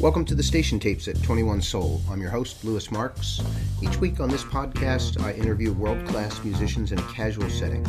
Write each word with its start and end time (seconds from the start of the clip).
Welcome 0.00 0.24
to 0.24 0.34
the 0.34 0.42
Station 0.42 0.80
Tapes 0.80 1.08
at 1.08 1.22
21 1.22 1.60
Soul. 1.60 2.00
I'm 2.10 2.22
your 2.22 2.30
host, 2.30 2.64
Lewis 2.64 2.90
Marks. 2.90 3.42
Each 3.82 3.98
week 3.98 4.18
on 4.18 4.30
this 4.30 4.42
podcast, 4.42 5.20
I 5.22 5.34
interview 5.34 5.74
world 5.74 6.08
class 6.08 6.42
musicians 6.42 6.90
in 6.90 6.98
a 6.98 7.02
casual 7.12 7.50
setting. 7.50 7.86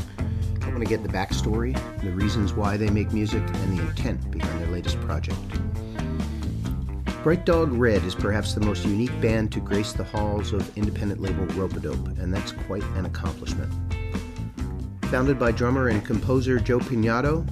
I 0.61 0.67
want 0.67 0.79
to 0.79 0.85
get 0.85 1.03
the 1.03 1.09
backstory, 1.09 1.73
the 2.02 2.11
reasons 2.11 2.52
why 2.52 2.75
they 2.75 2.89
make 2.89 3.13
music, 3.13 3.41
and 3.41 3.79
the 3.79 3.84
intent 3.84 4.29
behind 4.29 4.59
their 4.59 4.67
latest 4.67 4.99
project. 4.99 5.39
Bright 7.23 7.45
Dog 7.45 7.71
Red 7.71 8.03
is 8.03 8.13
perhaps 8.13 8.53
the 8.53 8.59
most 8.59 8.84
unique 8.84 9.21
band 9.21 9.53
to 9.53 9.62
grace 9.62 9.93
the 9.93 10.03
halls 10.03 10.52
of 10.52 10.77
independent 10.77 11.21
label 11.21 11.45
Ropeadope, 11.55 12.20
and 12.20 12.34
that's 12.34 12.52
quite 12.52 12.84
an 12.98 13.05
accomplishment. 13.05 13.71
Founded 15.03 15.39
by 15.39 15.53
drummer 15.53 15.88
and 15.88 16.05
composer 16.05 16.59
Joe 16.59 16.80
Pignato, 16.80 17.48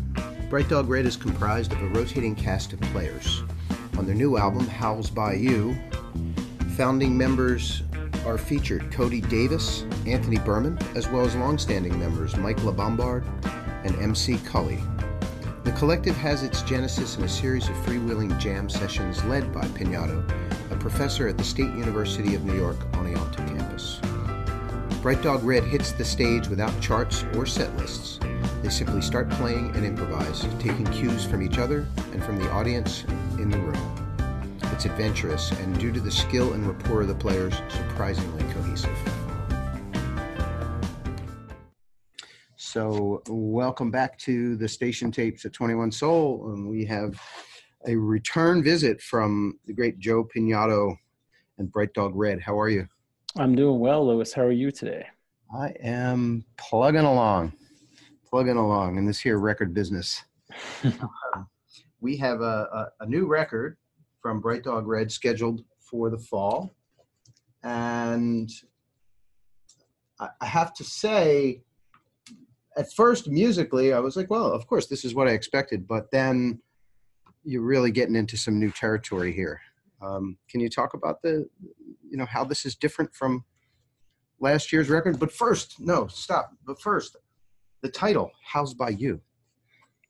Bright 0.50 0.68
Dog 0.68 0.90
Red 0.90 1.06
is 1.06 1.16
comprised 1.16 1.72
of 1.72 1.82
a 1.82 1.88
rotating 1.88 2.36
cast 2.36 2.74
of 2.74 2.82
players. 2.82 3.42
On 4.00 4.06
their 4.06 4.16
new 4.16 4.38
album, 4.38 4.66
Howls 4.66 5.10
by 5.10 5.34
You, 5.34 5.76
founding 6.78 7.18
members 7.18 7.84
are 8.26 8.38
featured 8.38 8.90
Cody 8.94 9.20
Davis, 9.20 9.84
Anthony 10.08 10.38
Berman, 10.38 10.80
as 10.96 11.10
well 11.10 11.26
as 11.26 11.36
longstanding 11.36 12.00
members 12.00 12.38
Mike 12.38 12.56
LaBombard 12.60 13.26
and 13.84 13.94
MC 13.98 14.38
Cully. 14.46 14.80
The 15.66 15.74
collective 15.74 16.16
has 16.16 16.44
its 16.44 16.62
genesis 16.62 17.18
in 17.18 17.26
a 17.26 17.28
series 17.28 17.68
of 17.68 17.76
freewheeling 17.76 18.40
jam 18.40 18.70
sessions 18.70 19.22
led 19.26 19.52
by 19.52 19.66
Pignato, 19.66 20.24
a 20.72 20.78
professor 20.78 21.28
at 21.28 21.38
the 21.38 21.44
State 21.44 21.76
University 21.76 22.36
of 22.36 22.46
New 22.46 22.56
York 22.56 22.78
Oneonta 22.94 23.46
campus. 23.50 24.00
Bright 25.02 25.22
Dog 25.22 25.44
Red 25.44 25.66
hits 25.66 25.92
the 25.92 26.06
stage 26.06 26.48
without 26.48 26.80
charts 26.80 27.26
or 27.36 27.46
set 27.46 27.76
lists. 27.76 28.18
They 28.64 28.70
simply 28.70 29.02
start 29.02 29.30
playing 29.32 29.76
and 29.76 29.86
improvise, 29.86 30.48
taking 30.58 30.86
cues 30.86 31.26
from 31.26 31.42
each 31.42 31.58
other 31.58 31.86
and 32.14 32.24
from 32.24 32.38
the 32.40 32.50
audience 32.52 33.04
in 33.42 33.50
the 33.50 33.58
room. 33.58 34.18
It's 34.74 34.86
adventurous 34.86 35.52
and, 35.52 35.78
due 35.80 35.92
to 35.92 36.00
the 36.00 36.12
skill 36.12 36.54
and 36.54 36.66
rapport 36.68 37.02
of 37.02 37.08
the 37.08 37.16
players, 37.16 37.56
surprisingly 37.70 38.44
cohesive. 38.54 38.98
So, 42.56 43.24
welcome 43.28 43.92
back 43.92 44.18
to 44.20 44.56
the 44.58 44.68
station 44.68 45.12
tapes 45.12 45.46
at 45.46 45.54
21 45.54 45.92
Soul. 45.92 46.52
And 46.54 46.70
we 46.70 46.86
have 46.86 47.20
a 47.88 47.96
return 47.96 48.64
visit 48.64 49.02
from 49.02 49.58
the 49.66 49.74
great 49.74 50.00
Joe 50.00 50.24
Pignato 50.24 50.96
and 51.58 51.72
Bright 51.72 51.94
Dog 51.94 52.12
Red. 52.16 52.42
How 52.42 52.60
are 52.60 52.70
you? 52.70 52.88
I'm 53.38 53.56
doing 53.56 53.80
well, 53.80 54.06
Louis. 54.06 54.32
How 54.34 54.44
are 54.44 54.52
you 54.52 54.72
today? 54.72 55.08
I 55.56 55.74
am 55.82 56.46
plugging 56.58 57.06
along, 57.06 57.54
plugging 58.30 58.58
along 58.58 58.98
in 58.98 59.06
this 59.06 59.20
here 59.20 59.40
record 59.40 59.74
business. 59.74 60.24
we 62.02 62.18
have 62.18 62.42
a, 62.42 62.68
a, 63.00 63.04
a, 63.04 63.06
new 63.06 63.26
record 63.26 63.78
from 64.22 64.40
Bright 64.40 64.64
Dog 64.64 64.88
Red 64.88 65.12
scheduled 65.12 65.64
for 65.80 66.10
the 66.10 66.18
fall. 66.18 66.76
And 67.64 68.50
I, 70.20 70.30
I 70.42 70.46
have 70.46 70.74
to 70.76 70.84
say, 70.84 71.62
at 72.78 72.92
first, 72.94 73.28
musically, 73.28 73.94
I 73.94 74.00
was 74.00 74.16
like, 74.16 74.30
well, 74.30 74.52
of 74.52 74.68
course, 74.68 74.88
this 74.88 75.04
is 75.04 75.14
what 75.14 75.28
I 75.28 75.32
expected. 75.32 75.88
But 75.88 76.12
then 76.12 76.62
you're 77.44 77.62
really 77.62 77.92
getting 77.92 78.16
into 78.16 78.38
some 78.38 78.60
new 78.60 78.72
territory 78.72 79.34
here. 79.34 79.60
Um, 80.02 80.38
can 80.50 80.62
you 80.62 80.70
talk 80.70 80.94
about 80.94 81.22
the, 81.22 81.50
you 82.10 82.18
know, 82.18 82.26
how 82.26 82.46
this 82.46 82.66
is 82.66 82.76
different 82.76 83.14
from 83.14 83.44
last 84.40 84.72
year's 84.72 84.90
record? 84.90 85.20
But 85.20 85.32
first, 85.32 85.80
no, 85.80 86.08
stop. 86.08 86.52
But 86.66 86.82
first, 86.82 87.18
the 87.82 87.90
title, 87.90 88.32
"How's 88.44 88.74
by 88.74 88.90
You." 88.90 89.22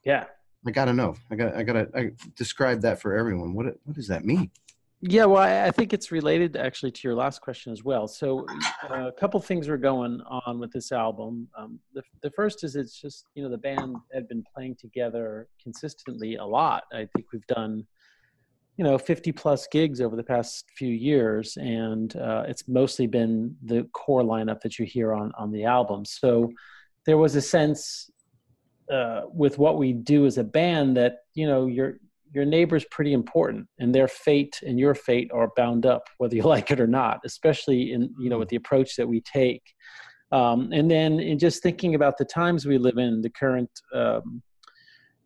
Yeah, 0.05 0.25
I 0.67 0.71
gotta 0.71 0.93
know. 0.93 1.15
I 1.31 1.35
gotta 1.35 1.57
I 1.57 1.63
gotta 1.63 1.89
I 1.95 2.11
describe 2.35 2.81
that 2.81 3.01
for 3.01 3.15
everyone. 3.15 3.53
What 3.53 3.65
what 3.83 3.95
does 3.95 4.07
that 4.07 4.25
mean? 4.25 4.51
Yeah, 5.01 5.25
well, 5.25 5.41
I 5.41 5.71
think 5.71 5.93
it's 5.93 6.11
related 6.11 6.57
actually 6.57 6.91
to 6.91 6.99
your 7.05 7.15
last 7.15 7.39
question 7.39 7.71
as 7.71 7.85
well. 7.85 8.05
So, 8.05 8.45
uh, 8.89 9.07
a 9.07 9.11
couple 9.13 9.39
things 9.39 9.69
were 9.69 9.77
going 9.77 10.19
on 10.27 10.59
with 10.59 10.73
this 10.73 10.91
album. 10.91 11.47
Um, 11.57 11.79
the, 11.93 12.03
the 12.21 12.31
first 12.31 12.65
is 12.65 12.75
it's 12.75 12.99
just 12.99 13.25
you 13.33 13.41
know 13.41 13.49
the 13.49 13.57
band 13.57 13.95
had 14.13 14.27
been 14.27 14.43
playing 14.53 14.75
together 14.75 15.47
consistently 15.63 16.35
a 16.35 16.45
lot. 16.45 16.83
I 16.91 17.07
think 17.15 17.27
we've 17.31 17.47
done 17.47 17.87
you 18.75 18.83
know 18.83 18.97
50 18.97 19.31
plus 19.31 19.67
gigs 19.71 20.01
over 20.01 20.17
the 20.17 20.23
past 20.23 20.65
few 20.75 20.93
years, 20.93 21.55
and 21.55 22.13
uh, 22.17 22.43
it's 22.49 22.67
mostly 22.67 23.07
been 23.07 23.55
the 23.63 23.87
core 23.93 24.23
lineup 24.23 24.59
that 24.61 24.77
you 24.77 24.85
hear 24.85 25.13
on 25.13 25.31
on 25.37 25.49
the 25.53 25.63
album. 25.63 26.03
So, 26.03 26.51
there 27.05 27.17
was 27.17 27.37
a 27.37 27.41
sense 27.41 28.09
uh, 28.89 29.21
with 29.31 29.57
what 29.57 29.77
we 29.77 29.93
do 29.93 30.25
as 30.25 30.37
a 30.37 30.43
band 30.43 30.97
that 30.97 31.17
you 31.35 31.47
know 31.47 31.67
your 31.67 31.97
your 32.31 32.45
neighbor's 32.45 32.85
pretty 32.85 33.13
important 33.13 33.67
and 33.79 33.93
their 33.93 34.07
fate 34.07 34.59
and 34.65 34.79
your 34.79 34.93
fate 34.93 35.31
are 35.33 35.49
bound 35.55 35.85
up 35.85 36.03
whether 36.17 36.35
you 36.35 36.43
like 36.55 36.71
it 36.71 36.79
or 36.79 36.87
not 36.87 37.19
especially 37.25 37.93
in 37.93 38.13
you 38.19 38.29
know 38.29 38.39
with 38.39 38.49
the 38.49 38.55
approach 38.55 38.95
that 38.95 39.07
we 39.07 39.21
take. 39.21 39.63
Um, 40.31 40.69
and 40.71 40.91
then 40.91 41.19
in 41.19 41.39
just 41.39 41.63
thinking 41.63 41.95
about 41.95 42.19
the 42.19 42.25
times 42.25 42.67
we 42.67 42.77
live 42.77 42.99
in 42.99 43.21
the 43.21 43.31
current 43.31 43.71
um, 43.95 44.43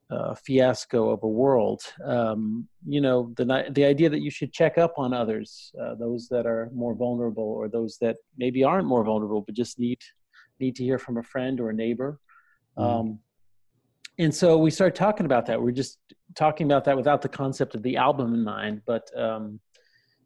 uh, 0.10 0.34
fiasco 0.36 1.10
of 1.10 1.22
a 1.24 1.28
world 1.28 1.82
um, 2.06 2.68
you 2.88 3.02
know 3.02 3.34
the 3.36 3.66
the 3.72 3.84
idea 3.84 4.10
that 4.10 4.22
you 4.22 4.32
should 4.32 4.54
check 4.54 4.78
up 4.78 4.94
on 4.98 5.14
others 5.14 5.74
uh, 5.82 5.96
those 5.96 6.28
that 6.30 6.46
are 6.46 6.70
more 6.74 6.96
vulnerable 6.96 7.44
or 7.44 7.68
those 7.68 7.98
that 8.00 8.18
maybe 8.38 8.64
aren't 8.64 8.88
more 8.88 9.04
vulnerable 9.04 9.42
but 9.42 9.56
just 9.56 9.78
need 9.80 10.00
need 10.60 10.76
to 10.76 10.84
hear 10.84 11.00
from 11.00 11.18
a 11.18 11.24
friend 11.24 11.60
or 11.60 11.70
a 11.70 11.74
neighbor. 11.74 12.20
Mm 12.78 13.20
and 14.20 14.34
so 14.34 14.58
we 14.58 14.70
started 14.70 14.96
talking 14.96 15.26
about 15.26 15.46
that. 15.48 15.62
We 15.62 15.72
are 15.72 15.76
just 15.76 15.98
talking 16.36 16.68
about 16.68 16.86
that 16.86 16.96
without 16.96 17.22
the 17.22 17.30
concept 17.30 17.76
of 17.76 17.82
the 17.84 17.98
album 17.98 18.34
in 18.34 18.44
mind. 18.44 18.82
But 18.86 19.10
um, 19.18 19.60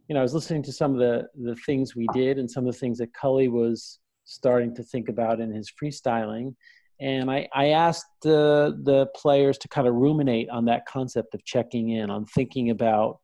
you 0.07 0.13
know, 0.13 0.19
I 0.19 0.23
was 0.23 0.33
listening 0.33 0.63
to 0.63 0.73
some 0.73 0.93
of 0.93 0.99
the 0.99 1.27
the 1.41 1.55
things 1.65 1.95
we 1.95 2.07
did 2.13 2.37
and 2.37 2.49
some 2.49 2.67
of 2.67 2.73
the 2.73 2.79
things 2.79 2.97
that 2.97 3.13
Cully 3.13 3.47
was 3.47 3.99
starting 4.25 4.75
to 4.75 4.83
think 4.83 5.09
about 5.09 5.39
in 5.39 5.51
his 5.51 5.71
freestyling. 5.71 6.55
And 6.99 7.29
I, 7.29 7.47
I 7.53 7.69
asked 7.69 8.07
the 8.21 8.77
the 8.83 9.07
players 9.15 9.57
to 9.59 9.67
kind 9.67 9.87
of 9.87 9.95
ruminate 9.95 10.49
on 10.49 10.65
that 10.65 10.85
concept 10.85 11.33
of 11.33 11.45
checking 11.45 11.89
in, 11.89 12.09
on 12.09 12.25
thinking 12.25 12.71
about 12.71 13.19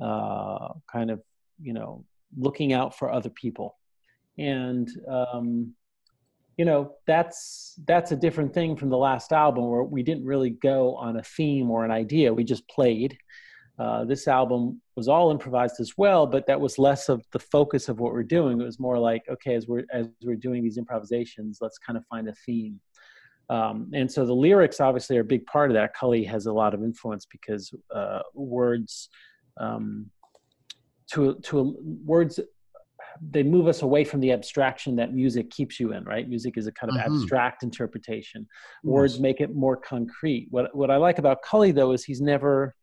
uh, 0.00 0.68
kind 0.90 1.10
of 1.10 1.20
you 1.60 1.72
know 1.72 2.04
looking 2.36 2.72
out 2.72 2.96
for 2.96 3.12
other 3.12 3.30
people. 3.30 3.76
And 4.38 4.88
um, 5.08 5.74
you 6.56 6.64
know 6.64 6.94
that's 7.06 7.74
that's 7.86 8.12
a 8.12 8.16
different 8.16 8.52
thing 8.52 8.76
from 8.76 8.90
the 8.90 8.96
last 8.96 9.32
album 9.32 9.68
where 9.68 9.82
we 9.82 10.02
didn't 10.02 10.24
really 10.24 10.50
go 10.50 10.94
on 10.96 11.16
a 11.16 11.22
theme 11.22 11.70
or 11.70 11.84
an 11.84 11.90
idea. 11.90 12.32
We 12.32 12.44
just 12.44 12.68
played. 12.68 13.16
Uh, 13.78 14.04
this 14.04 14.28
album 14.28 14.78
was 14.94 15.08
all 15.08 15.30
improvised 15.30 15.80
as 15.80 15.94
well 15.96 16.26
but 16.26 16.46
that 16.46 16.60
was 16.60 16.78
less 16.78 17.08
of 17.08 17.24
the 17.32 17.38
focus 17.38 17.88
of 17.88 17.98
what 17.98 18.12
we're 18.12 18.22
doing. 18.22 18.60
It 18.60 18.64
was 18.64 18.78
more 18.78 18.98
like 18.98 19.22
okay 19.30 19.54
as 19.54 19.66
we're 19.66 19.84
as 19.92 20.08
we're 20.22 20.36
doing 20.36 20.62
these 20.62 20.76
improvisations 20.76 21.58
let's 21.62 21.78
kind 21.78 21.96
of 21.96 22.04
find 22.06 22.28
a 22.28 22.34
theme. 22.46 22.78
Um, 23.50 23.90
and 23.92 24.10
so 24.10 24.24
the 24.24 24.32
lyrics 24.32 24.80
obviously 24.80 25.18
are 25.18 25.22
a 25.22 25.24
big 25.24 25.44
part 25.46 25.70
of 25.70 25.74
that. 25.74 25.92
Cully 25.92 26.22
has 26.24 26.46
a 26.46 26.52
lot 26.52 26.72
of 26.72 26.84
influence 26.84 27.26
because 27.26 27.74
uh, 27.92 28.20
words 28.32 29.08
um, 29.58 30.08
to 31.12 31.34
to 31.42 31.76
words 32.04 32.38
they 33.20 33.42
move 33.42 33.68
us 33.68 33.82
away 33.82 34.04
from 34.04 34.20
the 34.20 34.32
abstraction 34.32 34.96
that 34.96 35.12
music 35.12 35.50
keeps 35.50 35.78
you 35.78 35.92
in 35.92 36.04
right 36.04 36.28
music 36.28 36.56
is 36.56 36.66
a 36.66 36.72
kind 36.72 36.90
of 36.90 36.96
mm-hmm. 36.98 37.14
abstract 37.14 37.62
interpretation 37.62 38.46
yes. 38.82 38.90
words 38.90 39.20
make 39.20 39.40
it 39.40 39.54
more 39.54 39.76
concrete 39.76 40.46
what 40.50 40.74
what 40.74 40.90
i 40.90 40.96
like 40.96 41.18
about 41.18 41.42
cully 41.42 41.72
though 41.72 41.92
is 41.92 42.04
he's 42.04 42.20
never 42.20 42.74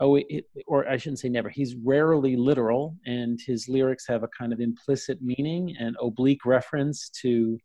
oh 0.00 0.16
it, 0.16 0.44
or 0.66 0.88
i 0.88 0.96
shouldn't 0.96 1.18
say 1.18 1.28
never 1.28 1.48
he's 1.48 1.74
rarely 1.84 2.36
literal 2.36 2.96
and 3.06 3.40
his 3.46 3.68
lyrics 3.68 4.06
have 4.06 4.22
a 4.22 4.28
kind 4.28 4.52
of 4.52 4.60
implicit 4.60 5.20
meaning 5.22 5.74
and 5.78 5.96
oblique 6.00 6.44
reference 6.44 7.08
to 7.10 7.58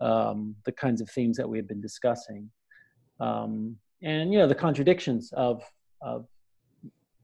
um, 0.00 0.54
the 0.66 0.72
kinds 0.72 1.00
of 1.00 1.08
themes 1.10 1.38
that 1.38 1.48
we 1.48 1.56
have 1.56 1.66
been 1.66 1.80
discussing 1.80 2.50
um, 3.20 3.76
and 4.02 4.32
you 4.32 4.38
know 4.38 4.46
the 4.46 4.54
contradictions 4.54 5.32
of 5.32 5.62
of 6.02 6.26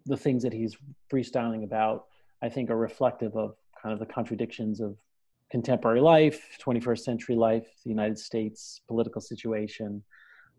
the 0.06 0.16
things 0.16 0.42
that 0.42 0.52
he's 0.52 0.76
freestyling 1.12 1.64
about 1.64 2.06
i 2.42 2.48
think 2.48 2.70
are 2.70 2.76
reflective 2.76 3.36
of 3.36 3.54
kind 3.82 3.92
of 3.92 3.98
the 3.98 4.12
contradictions 4.12 4.80
of 4.80 4.96
contemporary 5.50 6.00
life, 6.00 6.56
21st 6.64 7.00
century 7.00 7.36
life, 7.36 7.66
the 7.84 7.90
United 7.90 8.18
States 8.18 8.80
political 8.88 9.20
situation. 9.20 10.02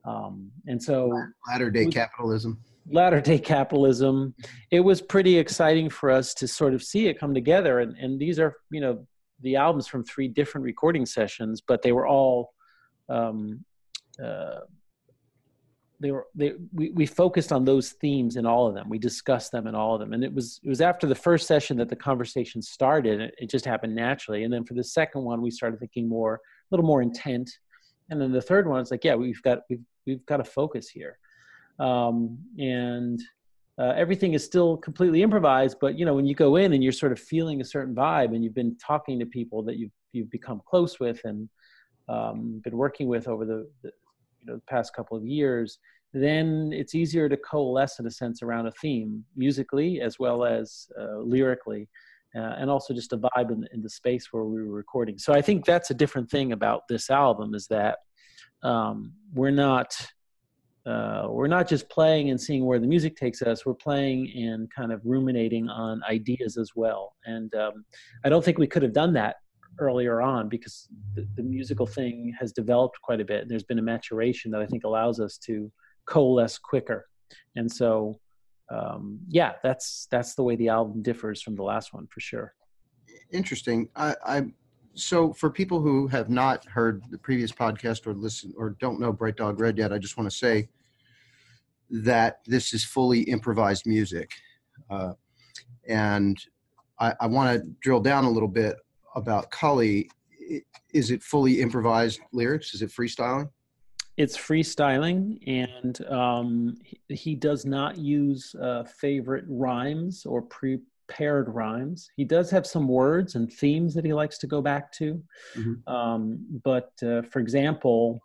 Um, 0.05 0.51
and 0.67 0.81
so 0.81 1.11
latter 1.47 1.71
day 1.71 1.87
capitalism. 1.87 2.59
Latter 2.91 3.21
day 3.21 3.39
capitalism. 3.39 4.35
It 4.69 4.81
was 4.81 5.01
pretty 5.01 5.37
exciting 5.37 5.89
for 5.89 6.11
us 6.11 6.33
to 6.35 6.47
sort 6.47 6.73
of 6.73 6.83
see 6.83 7.07
it 7.07 7.17
come 7.19 7.33
together. 7.33 7.79
And, 7.79 7.97
and 7.97 8.19
these 8.19 8.39
are, 8.39 8.55
you 8.69 8.81
know, 8.81 9.07
the 9.41 9.55
albums 9.55 9.87
from 9.87 10.03
three 10.03 10.27
different 10.27 10.65
recording 10.65 11.05
sessions, 11.05 11.61
but 11.65 11.81
they 11.81 11.91
were 11.91 12.07
all 12.07 12.53
um, 13.09 13.63
uh, 14.23 14.59
they 16.03 16.11
were 16.11 16.27
they 16.35 16.53
we, 16.73 16.91
we 16.91 17.05
focused 17.05 17.53
on 17.53 17.63
those 17.63 17.91
themes 17.93 18.35
in 18.35 18.45
all 18.45 18.67
of 18.67 18.75
them. 18.75 18.89
We 18.89 18.99
discussed 18.99 19.53
them 19.53 19.67
in 19.67 19.73
all 19.73 19.95
of 19.95 20.01
them. 20.01 20.11
And 20.11 20.23
it 20.23 20.33
was 20.33 20.59
it 20.63 20.67
was 20.69 20.81
after 20.81 21.07
the 21.07 21.15
first 21.15 21.47
session 21.47 21.77
that 21.77 21.89
the 21.89 21.95
conversation 21.95 22.61
started 22.61 23.21
it, 23.21 23.35
it 23.37 23.49
just 23.49 23.63
happened 23.63 23.95
naturally. 23.95 24.43
And 24.43 24.53
then 24.53 24.65
for 24.65 24.73
the 24.73 24.83
second 24.83 25.23
one 25.23 25.41
we 25.41 25.49
started 25.49 25.79
thinking 25.79 26.09
more 26.09 26.35
a 26.35 26.39
little 26.71 26.85
more 26.85 27.01
intent. 27.01 27.49
And 28.09 28.19
then 28.21 28.33
the 28.33 28.41
third 28.41 28.67
one 28.67 28.81
is 28.81 28.91
like 28.91 29.05
yeah 29.05 29.15
we've 29.15 29.41
got 29.43 29.59
we've 29.69 29.85
we've 30.05 30.25
got 30.25 30.37
to 30.37 30.43
focus 30.43 30.89
here. 30.89 31.17
Um, 31.79 32.37
and 32.59 33.19
uh, 33.79 33.93
everything 33.95 34.33
is 34.33 34.43
still 34.43 34.77
completely 34.77 35.23
improvised. 35.23 35.77
But 35.79 35.97
you 35.97 36.05
know, 36.05 36.13
when 36.13 36.25
you 36.25 36.35
go 36.35 36.57
in 36.57 36.73
and 36.73 36.83
you're 36.83 36.91
sort 36.91 37.13
of 37.13 37.19
feeling 37.19 37.61
a 37.61 37.65
certain 37.65 37.95
vibe, 37.95 38.35
and 38.35 38.43
you've 38.43 38.53
been 38.53 38.77
talking 38.77 39.19
to 39.19 39.25
people 39.25 39.63
that 39.63 39.77
you've 39.77 39.91
you've 40.11 40.29
become 40.29 40.61
close 40.67 40.99
with 40.99 41.21
and 41.23 41.49
um, 42.09 42.61
been 42.63 42.77
working 42.77 43.07
with 43.07 43.27
over 43.27 43.45
the 43.45 43.67
you 44.43 44.51
know 44.51 44.55
the 44.55 44.71
past 44.71 44.95
couple 44.95 45.17
of 45.17 45.25
years, 45.25 45.79
then 46.13 46.71
it's 46.73 46.95
easier 46.95 47.27
to 47.27 47.37
coalesce 47.37 47.99
in 47.99 48.05
a 48.05 48.11
sense 48.11 48.43
around 48.43 48.67
a 48.67 48.71
theme 48.71 49.23
musically 49.35 50.01
as 50.01 50.19
well 50.19 50.45
as 50.45 50.87
uh, 50.99 51.17
lyrically. 51.19 51.89
Uh, 52.35 52.55
and 52.57 52.67
also 52.67 52.95
just 52.95 53.13
a 53.13 53.17
vibe 53.17 53.51
in, 53.51 53.67
in, 53.73 53.81
the 53.83 53.89
space 53.89 54.29
where 54.33 54.43
we 54.43 54.59
were 54.63 54.73
recording. 54.73 55.19
So 55.19 55.33
I 55.33 55.41
think 55.43 55.65
that's 55.65 55.91
a 55.91 55.93
different 55.93 56.31
thing 56.31 56.51
about 56.51 56.81
this 56.89 57.11
album 57.11 57.53
is 57.53 57.67
that 57.67 57.99
um, 58.63 59.13
we're 59.35 59.51
not 59.51 59.95
uh, 60.85 61.27
we're 61.29 61.47
not 61.47 61.67
just 61.67 61.87
playing 61.89 62.29
and 62.29 62.41
seeing 62.41 62.65
where 62.65 62.79
the 62.79 62.87
music 62.87 63.15
takes 63.15 63.41
us. 63.41 63.65
We're 63.65 63.73
playing 63.73 64.33
and 64.35 64.69
kind 64.73 64.91
of 64.91 65.01
ruminating 65.05 65.69
on 65.69 66.01
ideas 66.09 66.57
as 66.57 66.71
well. 66.75 67.15
And 67.25 67.53
um, 67.55 67.85
I 68.25 68.29
don't 68.29 68.43
think 68.43 68.57
we 68.57 68.67
could 68.67 68.81
have 68.81 68.93
done 68.93 69.13
that 69.13 69.37
earlier 69.79 70.21
on 70.21 70.49
because 70.49 70.87
the, 71.15 71.27
the, 71.35 71.43
musical 71.43 71.85
thing 71.85 72.33
has 72.39 72.51
developed 72.51 73.01
quite 73.01 73.21
a 73.21 73.25
bit. 73.25 73.41
and 73.41 73.51
There's 73.51 73.63
been 73.63 73.79
a 73.79 73.83
maturation 73.83 74.51
that 74.51 74.61
I 74.61 74.65
think 74.65 74.83
allows 74.83 75.19
us 75.19 75.37
to 75.39 75.71
coalesce 76.05 76.57
quicker. 76.57 77.07
And 77.55 77.71
so, 77.71 78.19
um, 78.69 79.19
yeah, 79.27 79.53
that's 79.63 80.07
that's 80.11 80.35
the 80.35 80.43
way 80.43 80.55
the 80.55 80.69
album 80.69 81.01
differs 81.01 81.41
from 81.41 81.55
the 81.55 81.63
last 81.63 81.93
one 81.93 82.07
for 82.07 82.19
sure. 82.19 82.53
Interesting. 83.31 83.89
I, 83.95 84.15
I 84.25 84.43
so 84.95 85.33
for 85.33 85.49
people 85.49 85.81
who 85.81 86.07
have 86.07 86.29
not 86.29 86.65
heard 86.65 87.03
the 87.09 87.17
previous 87.17 87.51
podcast 87.51 88.05
or 88.05 88.13
listen 88.13 88.53
or 88.57 88.71
don't 88.79 88.99
know 88.99 89.11
Bright 89.11 89.37
Dog 89.37 89.59
Red 89.59 89.77
yet, 89.77 89.91
I 89.91 89.97
just 89.97 90.17
want 90.17 90.29
to 90.29 90.35
say 90.35 90.69
that 91.89 92.39
this 92.45 92.73
is 92.73 92.83
fully 92.83 93.21
improvised 93.21 93.85
music, 93.85 94.31
uh, 94.89 95.13
and 95.87 96.37
I, 96.99 97.13
I 97.21 97.27
want 97.27 97.59
to 97.59 97.67
drill 97.81 97.99
down 97.99 98.23
a 98.23 98.29
little 98.29 98.47
bit 98.47 98.75
about 99.15 99.51
Cully. 99.51 100.09
Is 100.93 101.11
it 101.11 101.23
fully 101.23 101.61
improvised 101.61 102.19
lyrics? 102.31 102.73
Is 102.73 102.81
it 102.81 102.89
freestyling? 102.89 103.49
It's 104.15 104.37
freestyling, 104.37 105.39
and 105.47 106.05
um, 106.05 106.77
he, 107.09 107.33
does 107.33 107.65
not 107.65 107.97
use 107.97 108.53
uh, 108.61 108.83
favorite 108.83 109.45
rhymes 109.47 110.23
or 110.25 110.43
pre 110.43 110.79
paired 111.07 111.49
rhymes. 111.49 112.09
He 112.15 112.23
does 112.23 112.49
have 112.51 112.65
some 112.65 112.87
words 112.87 113.35
and 113.35 113.51
themes 113.51 113.93
that 113.95 114.05
he 114.05 114.13
likes 114.13 114.37
to 114.39 114.47
go 114.47 114.61
back 114.61 114.91
to. 114.93 115.21
Mm-hmm. 115.55 115.93
Um, 115.93 116.45
but 116.63 116.91
uh, 117.03 117.23
for 117.23 117.39
example, 117.39 118.21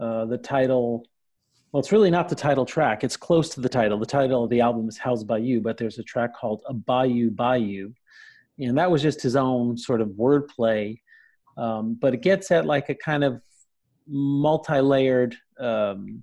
uh, 0.00 0.24
the 0.24 0.38
title, 0.38 1.04
well, 1.72 1.80
it's 1.80 1.92
really 1.92 2.10
not 2.10 2.28
the 2.28 2.34
title 2.34 2.64
track. 2.64 3.04
It's 3.04 3.16
close 3.16 3.50
to 3.50 3.60
the 3.60 3.68
title. 3.68 3.98
The 3.98 4.06
title 4.06 4.44
of 4.44 4.50
the 4.50 4.60
album 4.60 4.88
is 4.88 4.98
How's 4.98 5.24
by 5.24 5.38
You, 5.38 5.60
but 5.60 5.76
there's 5.76 5.98
a 5.98 6.02
track 6.02 6.34
called 6.34 6.62
A 6.66 6.74
Bayou 6.74 7.30
Bayou. 7.30 7.92
And 8.68 8.78
that 8.78 8.90
was 8.90 9.02
just 9.02 9.22
his 9.22 9.36
own 9.36 9.76
sort 9.76 10.00
of 10.00 10.08
wordplay. 10.10 11.00
Um, 11.56 11.96
but 12.00 12.14
it 12.14 12.22
gets 12.22 12.50
at 12.50 12.66
like 12.66 12.88
a 12.88 12.94
kind 12.94 13.24
of 13.24 13.40
multi 14.06 14.80
layered 14.80 15.36
um, 15.58 16.22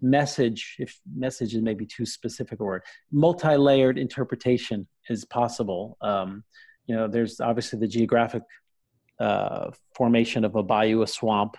message 0.00 0.76
if 0.78 1.00
message 1.14 1.54
is 1.54 1.62
maybe 1.62 1.84
too 1.84 2.06
specific 2.06 2.60
a 2.60 2.64
word 2.64 2.82
multi-layered 3.10 3.98
interpretation 3.98 4.86
is 5.08 5.24
possible 5.24 5.96
um, 6.02 6.44
you 6.86 6.94
know 6.94 7.08
there's 7.08 7.40
obviously 7.40 7.78
the 7.78 7.88
geographic 7.88 8.42
uh, 9.20 9.70
formation 9.94 10.44
of 10.44 10.54
a 10.54 10.62
bayou 10.62 11.02
a 11.02 11.06
swamp 11.06 11.56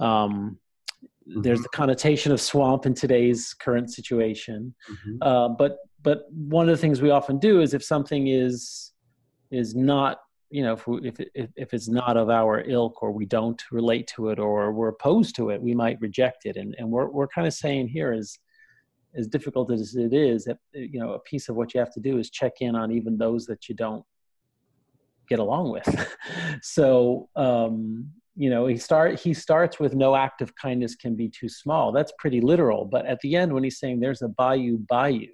um, 0.00 0.58
mm-hmm. 1.28 1.42
there's 1.42 1.62
the 1.62 1.68
connotation 1.68 2.32
of 2.32 2.40
swamp 2.40 2.86
in 2.86 2.94
today's 2.94 3.54
current 3.54 3.92
situation 3.92 4.74
mm-hmm. 4.90 5.16
uh, 5.22 5.48
but 5.48 5.78
but 6.02 6.22
one 6.32 6.68
of 6.68 6.74
the 6.74 6.80
things 6.80 7.00
we 7.00 7.10
often 7.10 7.38
do 7.38 7.60
is 7.60 7.74
if 7.74 7.84
something 7.84 8.28
is 8.28 8.92
is 9.50 9.74
not 9.74 10.20
you 10.50 10.62
know 10.62 10.72
if, 10.72 10.86
we, 10.86 11.08
if, 11.08 11.20
if 11.34 11.50
if 11.56 11.74
it's 11.74 11.88
not 11.88 12.16
of 12.16 12.30
our 12.30 12.62
ilk 12.62 13.02
or 13.02 13.12
we 13.12 13.26
don't 13.26 13.62
relate 13.70 14.06
to 14.06 14.30
it 14.30 14.38
or 14.38 14.72
we're 14.72 14.88
opposed 14.88 15.36
to 15.36 15.50
it 15.50 15.60
we 15.60 15.74
might 15.74 16.00
reject 16.00 16.46
it. 16.46 16.56
And 16.56 16.74
and 16.78 16.90
we're 16.90 17.08
we're 17.08 17.28
kind 17.28 17.46
of 17.46 17.54
saying 17.54 17.88
here 17.88 18.12
is 18.12 18.38
as 19.14 19.26
difficult 19.26 19.72
as 19.72 19.94
it 19.94 20.12
is 20.12 20.44
that 20.44 20.58
you 20.72 21.00
know 21.00 21.12
a 21.12 21.18
piece 21.20 21.48
of 21.48 21.56
what 21.56 21.74
you 21.74 21.80
have 21.80 21.92
to 21.92 22.00
do 22.00 22.18
is 22.18 22.30
check 22.30 22.60
in 22.60 22.74
on 22.74 22.90
even 22.90 23.16
those 23.18 23.46
that 23.46 23.68
you 23.68 23.74
don't 23.74 24.04
get 25.28 25.38
along 25.38 25.70
with. 25.70 25.88
So 26.62 27.28
um 27.36 28.10
you 28.34 28.50
know 28.50 28.66
he 28.66 28.76
start 28.76 29.20
he 29.20 29.34
starts 29.34 29.78
with 29.78 29.94
no 29.94 30.14
act 30.14 30.40
of 30.40 30.54
kindness 30.54 30.94
can 30.94 31.14
be 31.14 31.28
too 31.28 31.48
small. 31.48 31.92
That's 31.92 32.12
pretty 32.18 32.40
literal. 32.40 32.84
But 32.84 33.04
at 33.06 33.20
the 33.20 33.36
end 33.36 33.52
when 33.52 33.64
he's 33.64 33.78
saying 33.78 34.00
there's 34.00 34.22
a 34.22 34.28
bayou 34.28 34.78
bayou 34.88 35.28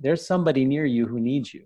there's 0.00 0.26
somebody 0.26 0.64
near 0.64 0.86
you 0.86 1.06
who 1.06 1.20
needs 1.20 1.52
you 1.52 1.64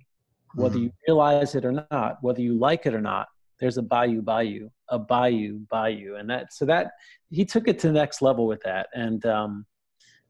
whether 0.54 0.76
mm-hmm. 0.76 0.84
you 0.84 0.92
realize 1.08 1.54
it 1.54 1.64
or 1.64 1.86
not, 1.90 2.18
whether 2.22 2.40
you 2.40 2.58
like 2.58 2.86
it 2.86 2.94
or 2.94 3.00
not, 3.00 3.28
there's 3.60 3.78
a 3.78 3.82
bayou 3.82 4.20
bayou, 4.20 4.68
a 4.88 4.98
bayou 4.98 5.60
bayou. 5.70 6.16
And 6.16 6.28
that, 6.30 6.52
so 6.52 6.64
that, 6.66 6.92
he 7.30 7.44
took 7.44 7.68
it 7.68 7.78
to 7.80 7.88
the 7.88 7.92
next 7.92 8.22
level 8.22 8.46
with 8.46 8.62
that. 8.64 8.88
And 8.94 9.24
um, 9.26 9.66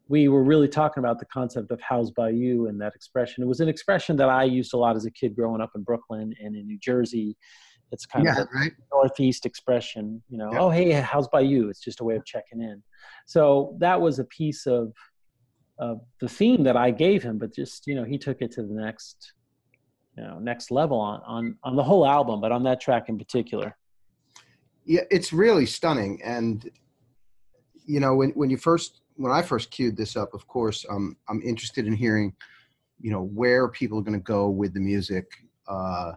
we 0.09 0.29
were 0.29 0.45
really 0.45 0.69
talking 0.69 1.03
about 1.03 1.19
the 1.19 1.27
concept 1.27 1.71
of 1.71 1.81
how's 1.81 2.11
by 2.11 2.31
you 2.31 2.69
and 2.69 2.81
that 2.81 2.95
expression. 2.95 3.43
It 3.43 3.47
was 3.47 3.61
an 3.61 3.69
expression 3.69 4.17
that 4.17 4.29
I 4.29 4.45
used 4.45 4.75
a 4.75 4.77
lot 4.77 4.97
as 4.97 5.07
a 5.07 5.11
kid 5.11 5.35
growing 5.35 5.61
up 5.61 5.71
in 5.75 5.83
Brooklyn 5.83 6.35
and 6.41 6.55
in 6.55 6.67
New 6.67 6.79
Jersey. 6.79 7.37
It's 7.93 8.07
kind 8.07 8.25
yeah, 8.25 8.41
of 8.41 8.49
a 8.49 8.49
right? 8.55 8.73
Northeast 8.93 9.47
expression, 9.47 10.23
you 10.29 10.39
know, 10.39 10.53
yeah. 10.53 10.61
oh, 10.61 10.71
hey, 10.71 10.91
how's 10.93 11.29
by 11.29 11.41
you. 11.41 11.69
It's 11.69 11.81
just 11.81 12.01
a 12.01 12.05
way 12.05 12.17
of 12.17 12.25
checking 12.25 12.61
in. 12.61 12.83
So 13.27 13.77
that 13.79 14.01
was 14.01 14.19
a 14.19 14.25
piece 14.25 14.67
of, 14.67 14.93
of 15.79 16.01
the 16.21 16.29
theme 16.29 16.65
that 16.65 16.77
I 16.77 16.91
gave 16.91 17.23
him, 17.23 17.39
but 17.39 17.55
just, 17.55 17.87
you 17.87 17.95
know, 17.95 18.05
he 18.05 18.19
took 18.19 18.41
it 18.41 18.51
to 18.53 18.63
the 18.63 18.75
next 18.75 19.34
you 20.17 20.23
know 20.23 20.39
next 20.39 20.71
level 20.71 20.99
on 20.99 21.21
on 21.27 21.57
on 21.63 21.77
the 21.77 21.83
whole 21.83 22.07
album, 22.07 22.41
but 22.41 22.53
on 22.53 22.63
that 22.65 22.81
track 22.81 23.09
in 23.09 23.19
particular. 23.19 23.77
Yeah, 24.85 25.03
it's 25.11 25.33
really 25.33 25.67
stunning, 25.67 26.21
and 26.23 26.69
you 27.87 28.01
know 28.01 28.15
when 28.15 28.31
when 28.31 28.51
you 28.51 28.57
first 28.57 29.01
when 29.17 29.33
I 29.33 29.43
first 29.43 29.71
queued 29.71 29.97
this 29.97 30.17
up, 30.17 30.35
of 30.35 30.47
course, 30.47 30.85
um, 30.91 31.17
I'm 31.29 31.41
interested 31.43 31.87
in 31.87 31.95
hearing, 31.95 32.35
you 33.01 33.11
know, 33.11 33.23
where 33.23 33.69
people 33.69 33.99
are 33.99 34.03
going 34.03 34.19
to 34.19 34.25
go 34.25 34.49
with 34.49 34.75
the 34.75 34.81
music, 34.81 35.31
uh, 35.69 36.13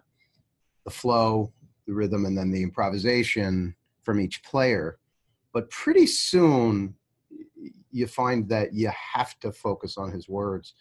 the 0.84 0.92
flow, 0.92 1.52
the 1.86 1.94
rhythm, 1.94 2.26
and 2.26 2.38
then 2.38 2.52
the 2.52 2.64
improvisation 2.64 3.76
from 4.04 4.20
each 4.20 4.44
player. 4.44 4.98
But 5.54 5.70
pretty 5.70 6.08
soon, 6.08 6.96
you 7.92 8.08
find 8.08 8.48
that 8.50 8.74
you 8.74 8.92
have 9.14 9.40
to 9.40 9.52
focus 9.52 9.98
on 9.98 10.12
his 10.12 10.28
words 10.28 10.74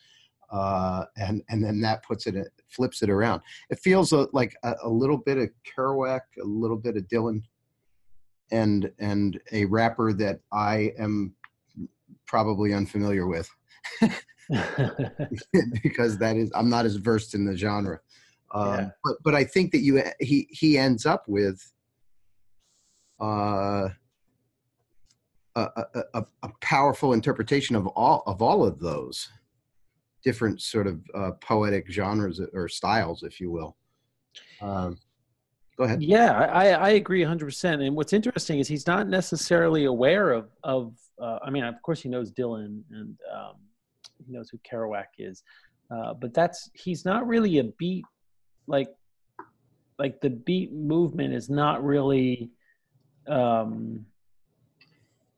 uh, 0.51 1.05
and 1.17 1.43
and 1.49 1.63
then 1.63 1.81
that 1.81 2.03
puts 2.05 2.27
it 2.27 2.37
flips 2.69 3.03
it 3.03 3.11
around. 3.11 3.43
It 3.71 3.79
feels 3.79 4.13
a, 4.13 4.29
like 4.33 4.55
a, 4.63 4.75
a, 4.85 4.89
little 4.89 5.19
bit 5.19 5.39
of 5.39 5.49
Kerouac, 5.67 6.21
a 6.41 6.45
little 6.45 6.77
bit 6.77 6.97
of 6.97 7.05
Dylan, 7.09 7.43
and 8.51 8.91
and 8.99 9.41
a 9.53 9.65
rapper 9.65 10.13
that 10.15 10.41
I 10.53 10.93
am 10.99 11.35
probably 12.27 12.75
unfamiliar 12.75 13.27
with 13.27 13.49
because 15.83 16.19
that 16.19 16.37
is 16.37 16.51
I'm 16.55 16.71
not 16.71 16.87
as 16.87 16.97
versed 16.97 17.35
in 17.35 17.45
the 17.45 17.57
genre. 17.57 18.01
Um, 18.53 18.75
yeah. 18.75 18.91
But 19.05 19.15
but 19.25 19.35
I 19.35 19.45
think 19.45 19.73
that 19.73 19.81
you 19.81 20.03
he 20.21 20.49
he 20.51 20.79
ends 20.79 21.07
up 21.07 21.25
with. 21.29 21.73
Uh, 23.19 23.89
a, 25.55 25.87
a, 26.13 26.27
a, 26.43 26.51
powerful 26.61 27.15
interpretation 27.15 27.77
of 27.77 27.87
all 27.87 28.23
of 28.27 28.43
all 28.43 28.63
of 28.63 28.79
those 28.79 29.31
different 30.27 30.61
sort 30.61 30.89
of 30.89 31.01
uh, 31.15 31.31
poetic 31.41 31.89
genres 31.89 32.41
or 32.53 32.69
styles, 32.69 33.23
if 33.23 33.41
you 33.41 33.49
will. 33.49 33.77
Um, 34.61 34.99
go 35.79 35.85
ahead. 35.85 36.03
Yeah, 36.03 36.33
I, 36.33 36.71
I 36.71 36.91
agree 36.91 37.23
100%. 37.23 37.87
And 37.87 37.95
what's 37.95 38.13
interesting 38.13 38.59
is 38.59 38.67
he's 38.67 38.89
not 38.89 39.09
necessarily 39.09 39.85
aware 39.85 40.33
of, 40.33 40.49
of 40.65 40.95
uh, 41.23 41.39
I 41.45 41.51
mean, 41.51 41.63
of 41.63 41.81
course 41.81 42.01
he 42.03 42.09
knows 42.09 42.33
Dylan 42.33 42.83
and 42.91 43.17
um, 43.33 43.55
he 44.27 44.33
knows 44.33 44.51
who 44.51 44.59
Kerouac 44.69 45.05
is, 45.19 45.45
uh, 45.93 46.13
but 46.15 46.35
that's, 46.35 46.71
he's 46.75 47.05
not 47.05 47.25
really 47.29 47.59
a 47.59 47.65
beat, 47.79 48.05
like, 48.67 48.93
like 50.01 50.21
the 50.21 50.31
beat 50.31 50.73
movement 50.73 51.35
is 51.35 51.49
not 51.49 51.85
really, 51.85 52.51
um, 53.29 54.05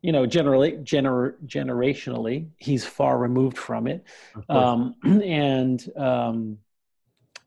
you 0.02 0.12
know, 0.12 0.26
generally, 0.26 0.73
gener- 0.73 1.35
generationally, 1.45 2.49
he's 2.59 2.85
far 2.85 3.19
removed 3.19 3.59
from 3.59 3.87
it, 3.87 4.05
um, 4.49 4.95
and 5.05 5.85
um, 5.97 6.59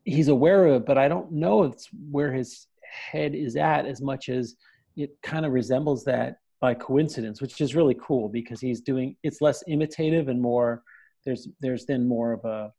he's 0.04 0.28
aware 0.28 0.66
of 0.66 0.82
it. 0.82 0.86
But 0.86 0.98
I 0.98 1.08
don't 1.08 1.32
know 1.32 1.64
it's 1.64 1.88
where 2.10 2.32
his 2.32 2.66
head 2.82 3.34
is 3.34 3.56
at 3.56 3.86
as 3.86 4.02
much 4.02 4.28
as 4.28 4.54
it 4.96 5.10
kind 5.22 5.46
of 5.46 5.52
resembles 5.52 6.04
that 6.04 6.36
by 6.60 6.74
coincidence, 6.74 7.40
which 7.40 7.60
is 7.60 7.74
really 7.74 7.96
cool 8.00 8.28
because 8.28 8.60
he's 8.60 8.80
doing 8.80 9.16
it's 9.22 9.40
less 9.40 9.64
imitative 9.66 10.28
and 10.28 10.40
more. 10.40 10.82
There's 11.24 11.48
there's 11.60 11.86
then 11.86 12.06
more 12.06 12.32
of 12.32 12.44
a 12.44 12.72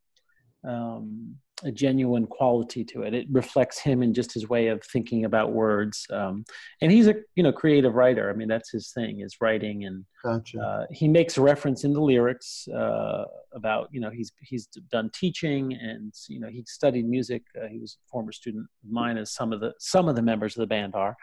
um, 0.70 1.36
a 1.64 1.72
genuine 1.72 2.28
quality 2.28 2.84
to 2.86 3.04
it. 3.04 3.14
It 3.14 3.28
reflects 3.32 3.80
him 3.80 4.02
and 4.02 4.14
just 4.14 4.34
his 4.34 4.50
way 4.50 4.68
of 4.68 4.84
thinking 4.84 5.26
about 5.26 5.54
words. 5.54 6.06
Um, 6.10 6.46
and 6.82 6.92
he's 6.92 7.08
a 7.08 7.16
you 7.36 7.44
know 7.44 7.52
creative 7.52 7.96
writer. 7.96 8.30
I 8.30 8.34
mean, 8.34 8.48
that's 8.48 8.72
his 8.72 8.92
thing 8.92 9.22
is 9.22 9.38
writing, 9.42 9.86
and 9.86 10.06
gotcha. 10.24 10.60
uh, 10.60 10.86
he 10.92 11.08
makes 11.08 11.38
a 11.38 11.42
reference 11.42 11.84
in 11.84 11.94
the 11.94 12.02
lyrics 12.02 12.68
uh, 12.70 13.26
about 13.54 13.90
you 13.92 14.02
know 14.02 14.10
he's 14.10 14.32
he's 14.42 14.68
done 14.92 15.10
teaching 15.14 15.74
and 15.74 16.14
you 16.28 16.40
know 16.40 16.48
he 16.48 16.64
studied 16.68 17.08
music. 17.08 17.44
Uh, 17.62 17.68
he 17.68 17.80
was 17.80 17.98
a 18.06 18.10
former 18.10 18.32
student 18.32 18.68
of 18.84 18.92
mine, 18.92 19.18
as 19.18 19.34
some 19.34 19.54
of 19.54 19.60
the 19.60 19.74
some 19.80 20.08
of 20.08 20.16
the 20.16 20.22
members 20.22 20.56
of 20.56 20.62
the 20.62 20.68
band 20.68 20.96
are. 20.96 21.16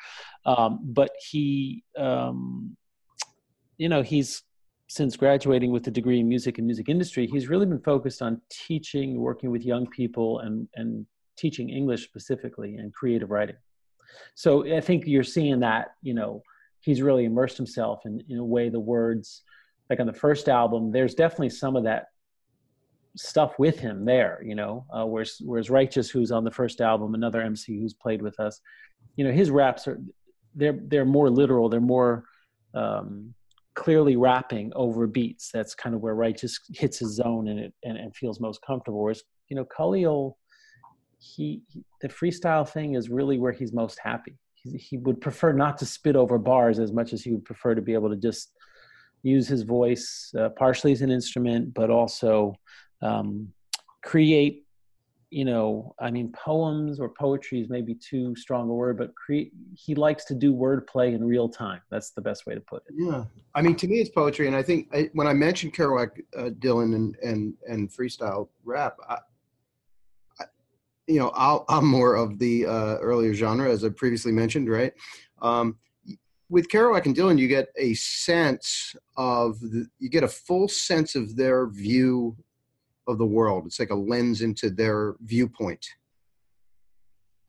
Um, 0.46 0.80
but 0.82 1.10
he, 1.30 1.84
um, 1.98 2.76
you 3.78 3.88
know, 3.88 4.02
he's 4.02 4.42
since 4.90 5.16
graduating 5.16 5.70
with 5.70 5.86
a 5.86 5.90
degree 5.90 6.18
in 6.18 6.28
music 6.28 6.58
and 6.58 6.66
music 6.66 6.88
industry, 6.88 7.28
he's 7.28 7.48
really 7.48 7.64
been 7.64 7.78
focused 7.78 8.22
on 8.22 8.40
teaching, 8.50 9.20
working 9.20 9.52
with 9.52 9.64
young 9.64 9.86
people, 9.86 10.40
and 10.40 10.66
and 10.74 11.06
teaching 11.36 11.70
English 11.70 12.02
specifically 12.02 12.74
and 12.74 12.92
creative 12.92 13.30
writing. 13.30 13.54
So 14.34 14.50
I 14.76 14.80
think 14.80 15.06
you're 15.06 15.22
seeing 15.22 15.60
that, 15.60 15.92
you 16.02 16.12
know, 16.12 16.42
he's 16.80 17.02
really 17.02 17.24
immersed 17.24 17.56
himself 17.56 18.00
in, 18.04 18.20
in 18.28 18.38
a 18.38 18.44
way 18.44 18.68
the 18.68 18.80
words, 18.80 19.42
like 19.88 20.00
on 20.00 20.08
the 20.08 20.12
first 20.12 20.48
album, 20.48 20.90
there's 20.90 21.14
definitely 21.14 21.50
some 21.50 21.76
of 21.76 21.84
that 21.84 22.06
stuff 23.16 23.58
with 23.60 23.78
him 23.78 24.04
there, 24.04 24.42
you 24.44 24.56
know, 24.56 24.84
uh, 24.92 25.06
whereas, 25.06 25.40
whereas 25.40 25.70
Righteous, 25.70 26.10
who's 26.10 26.32
on 26.32 26.44
the 26.44 26.50
first 26.50 26.80
album, 26.80 27.14
another 27.14 27.40
MC 27.40 27.78
who's 27.78 27.94
played 27.94 28.20
with 28.20 28.38
us, 28.40 28.60
you 29.16 29.24
know, 29.24 29.32
his 29.32 29.50
raps 29.50 29.86
are, 29.86 30.00
they're, 30.56 30.78
they're 30.82 31.04
more 31.04 31.30
literal. 31.30 31.68
They're 31.68 31.80
more, 31.80 32.24
um, 32.74 33.34
clearly 33.80 34.14
rapping 34.14 34.70
over 34.76 35.06
beats. 35.06 35.50
That's 35.54 35.74
kind 35.74 35.94
of 35.94 36.02
where 36.02 36.14
Righteous 36.14 36.60
hits 36.74 36.98
his 36.98 37.14
zone 37.14 37.48
and 37.48 37.58
it 37.58 37.72
and, 37.82 37.96
and 37.96 38.14
feels 38.14 38.38
most 38.38 38.60
comfortable. 38.66 39.02
Whereas 39.02 39.22
you 39.48 39.56
know 39.56 39.64
Cully, 39.64 40.02
he, 41.18 41.62
he, 41.72 41.82
the 42.02 42.08
freestyle 42.08 42.68
thing 42.68 42.94
is 42.94 43.08
really 43.08 43.38
where 43.38 43.52
he's 43.52 43.72
most 43.72 43.98
happy. 44.02 44.36
He, 44.52 44.76
he 44.76 44.98
would 44.98 45.22
prefer 45.22 45.54
not 45.54 45.78
to 45.78 45.86
spit 45.86 46.14
over 46.14 46.36
bars 46.38 46.78
as 46.78 46.92
much 46.92 47.14
as 47.14 47.22
he 47.22 47.32
would 47.32 47.46
prefer 47.46 47.74
to 47.74 47.80
be 47.80 47.94
able 47.94 48.10
to 48.10 48.16
just 48.16 48.52
use 49.22 49.48
his 49.48 49.62
voice 49.62 50.30
uh, 50.38 50.50
partially 50.50 50.92
as 50.92 51.00
an 51.00 51.10
instrument, 51.10 51.72
but 51.72 51.90
also 51.90 52.54
um, 53.00 53.48
create 54.02 54.66
you 55.30 55.44
know, 55.44 55.94
I 56.00 56.10
mean, 56.10 56.32
poems 56.32 56.98
or 56.98 57.08
poetry 57.08 57.60
is 57.60 57.68
maybe 57.68 57.94
too 57.94 58.34
strong 58.34 58.68
a 58.68 58.74
word, 58.74 58.98
but 58.98 59.14
create, 59.14 59.52
he 59.74 59.94
likes 59.94 60.24
to 60.26 60.34
do 60.34 60.52
wordplay 60.52 61.14
in 61.14 61.24
real 61.24 61.48
time. 61.48 61.80
That's 61.88 62.10
the 62.10 62.20
best 62.20 62.46
way 62.46 62.54
to 62.54 62.60
put 62.60 62.82
it. 62.88 62.94
Yeah. 62.96 63.24
I 63.54 63.62
mean, 63.62 63.76
to 63.76 63.86
me, 63.86 64.00
it's 64.00 64.10
poetry. 64.10 64.48
And 64.48 64.56
I 64.56 64.62
think 64.62 64.88
I, 64.92 65.08
when 65.12 65.28
I 65.28 65.32
mentioned 65.32 65.72
Kerouac, 65.72 66.20
uh, 66.36 66.50
Dylan, 66.58 66.96
and, 66.96 67.16
and, 67.22 67.54
and 67.68 67.88
freestyle 67.88 68.48
rap, 68.64 68.96
I, 69.08 69.18
I, 70.40 70.44
you 71.06 71.20
know, 71.20 71.30
i 71.30 71.78
am 71.78 71.86
more 71.86 72.16
of 72.16 72.40
the 72.40 72.66
uh, 72.66 72.96
earlier 72.98 73.32
genre, 73.32 73.70
as 73.70 73.84
I 73.84 73.90
previously 73.90 74.32
mentioned, 74.32 74.68
right? 74.68 74.92
Um, 75.40 75.76
with 76.48 76.68
Kerouac 76.68 77.06
and 77.06 77.14
Dylan, 77.14 77.38
you 77.38 77.46
get 77.46 77.68
a 77.76 77.94
sense 77.94 78.96
of, 79.16 79.60
the, 79.60 79.86
you 80.00 80.08
get 80.08 80.24
a 80.24 80.28
full 80.28 80.66
sense 80.66 81.14
of 81.14 81.36
their 81.36 81.68
view 81.68 82.36
of 83.10 83.18
the 83.18 83.26
world. 83.26 83.66
It's 83.66 83.78
like 83.78 83.90
a 83.90 83.94
lens 83.94 84.42
into 84.42 84.70
their 84.70 85.16
viewpoint. 85.20 85.86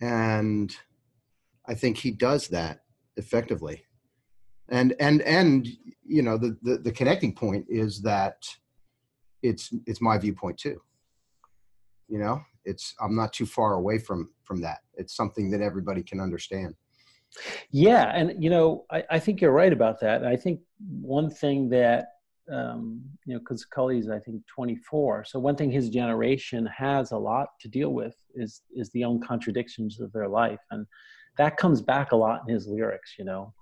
And 0.02 0.76
I 1.68 1.74
think 1.76 1.98
he 1.98 2.12
does 2.12 2.48
that 2.50 2.82
effectively. 3.18 3.84
And 4.70 4.96
and 5.00 5.22
and 5.24 5.68
you 6.06 6.22
know 6.22 6.38
the, 6.38 6.58
the, 6.62 6.78
the 6.78 6.92
connecting 6.92 7.34
point 7.34 7.66
is 7.70 8.02
that 8.02 8.36
it's 9.44 9.74
it's 9.86 10.02
my 10.02 10.18
viewpoint 10.18 10.58
too. 10.58 10.82
You 12.08 12.20
know, 12.20 12.42
it's 12.66 12.96
I'm 13.02 13.16
not 13.16 13.34
too 13.34 13.46
far 13.46 13.74
away 13.74 14.00
from 14.00 14.30
from 14.44 14.62
that. 14.62 14.80
It's 14.96 15.16
something 15.16 15.52
that 15.52 15.62
everybody 15.62 16.04
can 16.04 16.20
understand. 16.20 16.76
Yeah, 17.70 18.12
and 18.14 18.42
you 18.44 18.50
know, 18.50 18.86
I, 18.92 19.04
I 19.12 19.20
think 19.20 19.42
you're 19.42 19.52
right 19.52 19.72
about 19.72 20.00
that. 20.02 20.26
I 20.26 20.36
think 20.36 20.62
one 21.02 21.30
thing 21.30 21.70
that 21.70 22.08
um, 22.52 23.02
you 23.26 23.34
know, 23.34 23.40
because 23.40 23.66
Cully's 23.66 24.10
I 24.10 24.20
think 24.20 24.42
24. 24.48 25.26
So 25.26 25.40
one 25.40 25.56
thing 25.56 25.72
his 25.72 25.90
generation 25.90 26.66
has 26.66 27.12
a 27.12 27.18
lot 27.18 27.50
to 27.62 27.68
deal 27.68 27.94
with 27.94 28.16
is 28.36 28.62
is 28.76 28.90
the 28.92 29.04
own 29.04 29.22
contradictions 29.22 30.00
of 30.00 30.12
their 30.12 30.28
life, 30.28 30.60
and 30.72 30.86
that 31.38 31.58
comes 31.58 31.82
back 31.82 32.12
a 32.12 32.16
lot 32.16 32.42
in 32.48 32.54
his 32.54 32.68
lyrics. 32.68 33.16
You 33.18 33.26
know. 33.26 33.54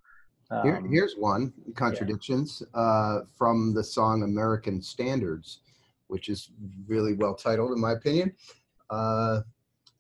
Um, 0.51 0.63
Here, 0.63 0.83
here's 0.89 1.13
one 1.15 1.53
contradictions 1.75 2.63
yeah. 2.73 2.81
uh, 2.81 3.21
from 3.37 3.71
the 3.75 3.83
song 3.83 4.23
American 4.23 4.81
Standards, 4.81 5.59
which 6.07 6.27
is 6.27 6.49
really 6.87 7.13
well 7.13 7.35
titled 7.35 7.71
in 7.71 7.79
my 7.79 7.91
opinion. 7.91 8.33
Uh, 8.89 9.41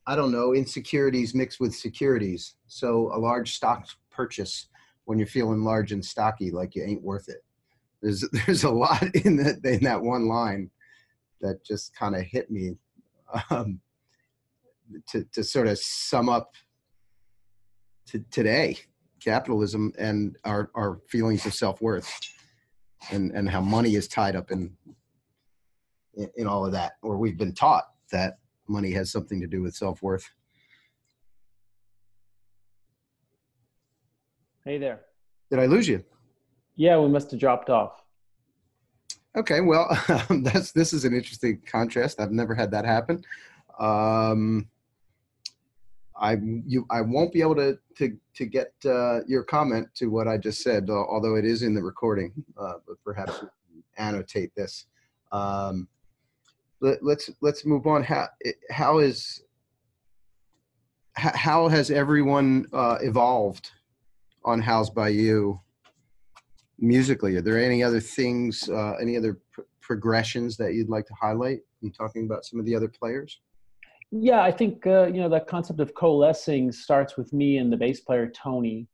I 0.07 0.15
don't 0.15 0.31
know, 0.31 0.55
insecurities 0.55 1.35
mixed 1.35 1.59
with 1.59 1.75
securities. 1.75 2.55
So 2.65 3.11
a 3.13 3.19
large 3.19 3.53
stock 3.53 3.85
purchase 4.09 4.69
when 5.05 5.19
you're 5.19 5.27
feeling 5.27 5.63
large 5.63 5.91
and 5.91 6.03
stocky, 6.03 6.49
like 6.49 6.73
you 6.73 6.83
ain't 6.83 7.03
worth 7.03 7.29
it 7.29 7.43
there's 8.01 8.25
there's 8.45 8.63
a 8.63 8.69
lot 8.69 9.03
in 9.15 9.37
that 9.37 9.63
in 9.63 9.83
that 9.83 10.01
one 10.01 10.27
line 10.27 10.69
that 11.41 11.63
just 11.63 11.95
kind 11.95 12.15
of 12.15 12.21
hit 12.23 12.49
me 12.51 12.75
um, 13.49 13.79
to 15.07 15.23
to 15.31 15.43
sort 15.43 15.67
of 15.67 15.77
sum 15.77 16.29
up 16.29 16.53
to 18.07 18.19
today 18.31 18.77
capitalism 19.23 19.93
and 19.97 20.37
our 20.45 20.71
our 20.75 20.99
feelings 21.09 21.45
of 21.45 21.53
self-worth 21.53 22.11
and 23.11 23.31
and 23.31 23.49
how 23.49 23.61
money 23.61 23.95
is 23.95 24.07
tied 24.07 24.35
up 24.35 24.51
in 24.51 24.71
in 26.35 26.47
all 26.47 26.65
of 26.65 26.71
that 26.71 26.93
or 27.01 27.17
we've 27.17 27.37
been 27.37 27.53
taught 27.53 27.85
that 28.11 28.39
money 28.67 28.91
has 28.91 29.11
something 29.11 29.39
to 29.41 29.47
do 29.47 29.61
with 29.61 29.75
self-worth. 29.75 30.29
Hey 34.63 34.77
there. 34.77 35.01
Did 35.49 35.59
i 35.59 35.65
lose 35.65 35.87
you 35.87 36.03
yeah, 36.79 36.97
we 36.97 37.09
must 37.09 37.29
have 37.31 37.41
dropped 37.41 37.69
off. 37.69 38.05
Okay, 39.35 39.59
well, 39.59 39.85
that's 40.29 40.71
this 40.71 40.93
is 40.93 41.03
an 41.03 41.13
interesting 41.13 41.61
contrast. 41.65 42.21
I've 42.21 42.31
never 42.31 42.55
had 42.55 42.71
that 42.71 42.85
happen. 42.85 43.21
Um, 43.77 44.69
I 46.15 46.37
you 46.65 46.85
I 46.89 47.01
won't 47.01 47.33
be 47.33 47.41
able 47.41 47.55
to 47.55 47.77
to 47.97 48.17
to 48.35 48.45
get 48.45 48.71
uh, 48.85 49.19
your 49.27 49.43
comment 49.43 49.89
to 49.95 50.07
what 50.07 50.29
I 50.29 50.37
just 50.37 50.63
said, 50.63 50.89
although 50.89 51.35
it 51.35 51.43
is 51.43 51.63
in 51.63 51.75
the 51.75 51.83
recording. 51.83 52.31
Uh, 52.57 52.75
but 52.87 52.95
perhaps 53.03 53.43
annotate 53.97 54.55
this. 54.55 54.85
Um, 55.33 55.89
let, 56.79 57.03
let's, 57.03 57.29
let's 57.41 57.65
move 57.65 57.87
on. 57.87 58.03
How 58.03 58.29
how 58.71 58.99
is 58.99 59.43
how 61.17 61.67
has 61.67 61.91
everyone 61.91 62.67
uh, 62.71 62.99
evolved 63.01 63.69
on 64.45 64.61
How's 64.61 64.89
by 64.89 65.09
You 65.09 65.59
musically 66.81 67.35
are 67.35 67.41
there 67.41 67.59
any 67.59 67.83
other 67.83 67.99
things 67.99 68.69
uh, 68.69 68.93
any 69.01 69.17
other 69.17 69.39
pr- 69.51 69.61
progressions 69.81 70.57
that 70.57 70.73
you'd 70.73 70.89
like 70.89 71.05
to 71.05 71.13
highlight 71.19 71.59
in 71.81 71.91
talking 71.91 72.25
about 72.25 72.45
some 72.45 72.59
of 72.59 72.65
the 72.65 72.75
other 72.75 72.87
players? 72.87 73.41
Yeah 74.11 74.41
i 74.41 74.51
think 74.51 74.85
uh, 74.87 75.07
you 75.07 75.21
know 75.21 75.29
that 75.29 75.47
concept 75.47 75.79
of 75.79 75.93
coalescing 75.93 76.71
starts 76.71 77.17
with 77.17 77.33
me 77.33 77.57
and 77.57 77.71
the 77.71 77.77
bass 77.77 78.01
player 78.01 78.27
tony. 78.27 78.87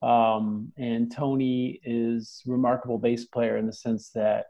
Um, 0.00 0.72
and 0.76 1.12
tony 1.12 1.80
is 1.84 2.42
remarkable 2.46 2.98
bass 2.98 3.24
player 3.24 3.56
in 3.56 3.66
the 3.66 3.72
sense 3.72 4.10
that 4.10 4.46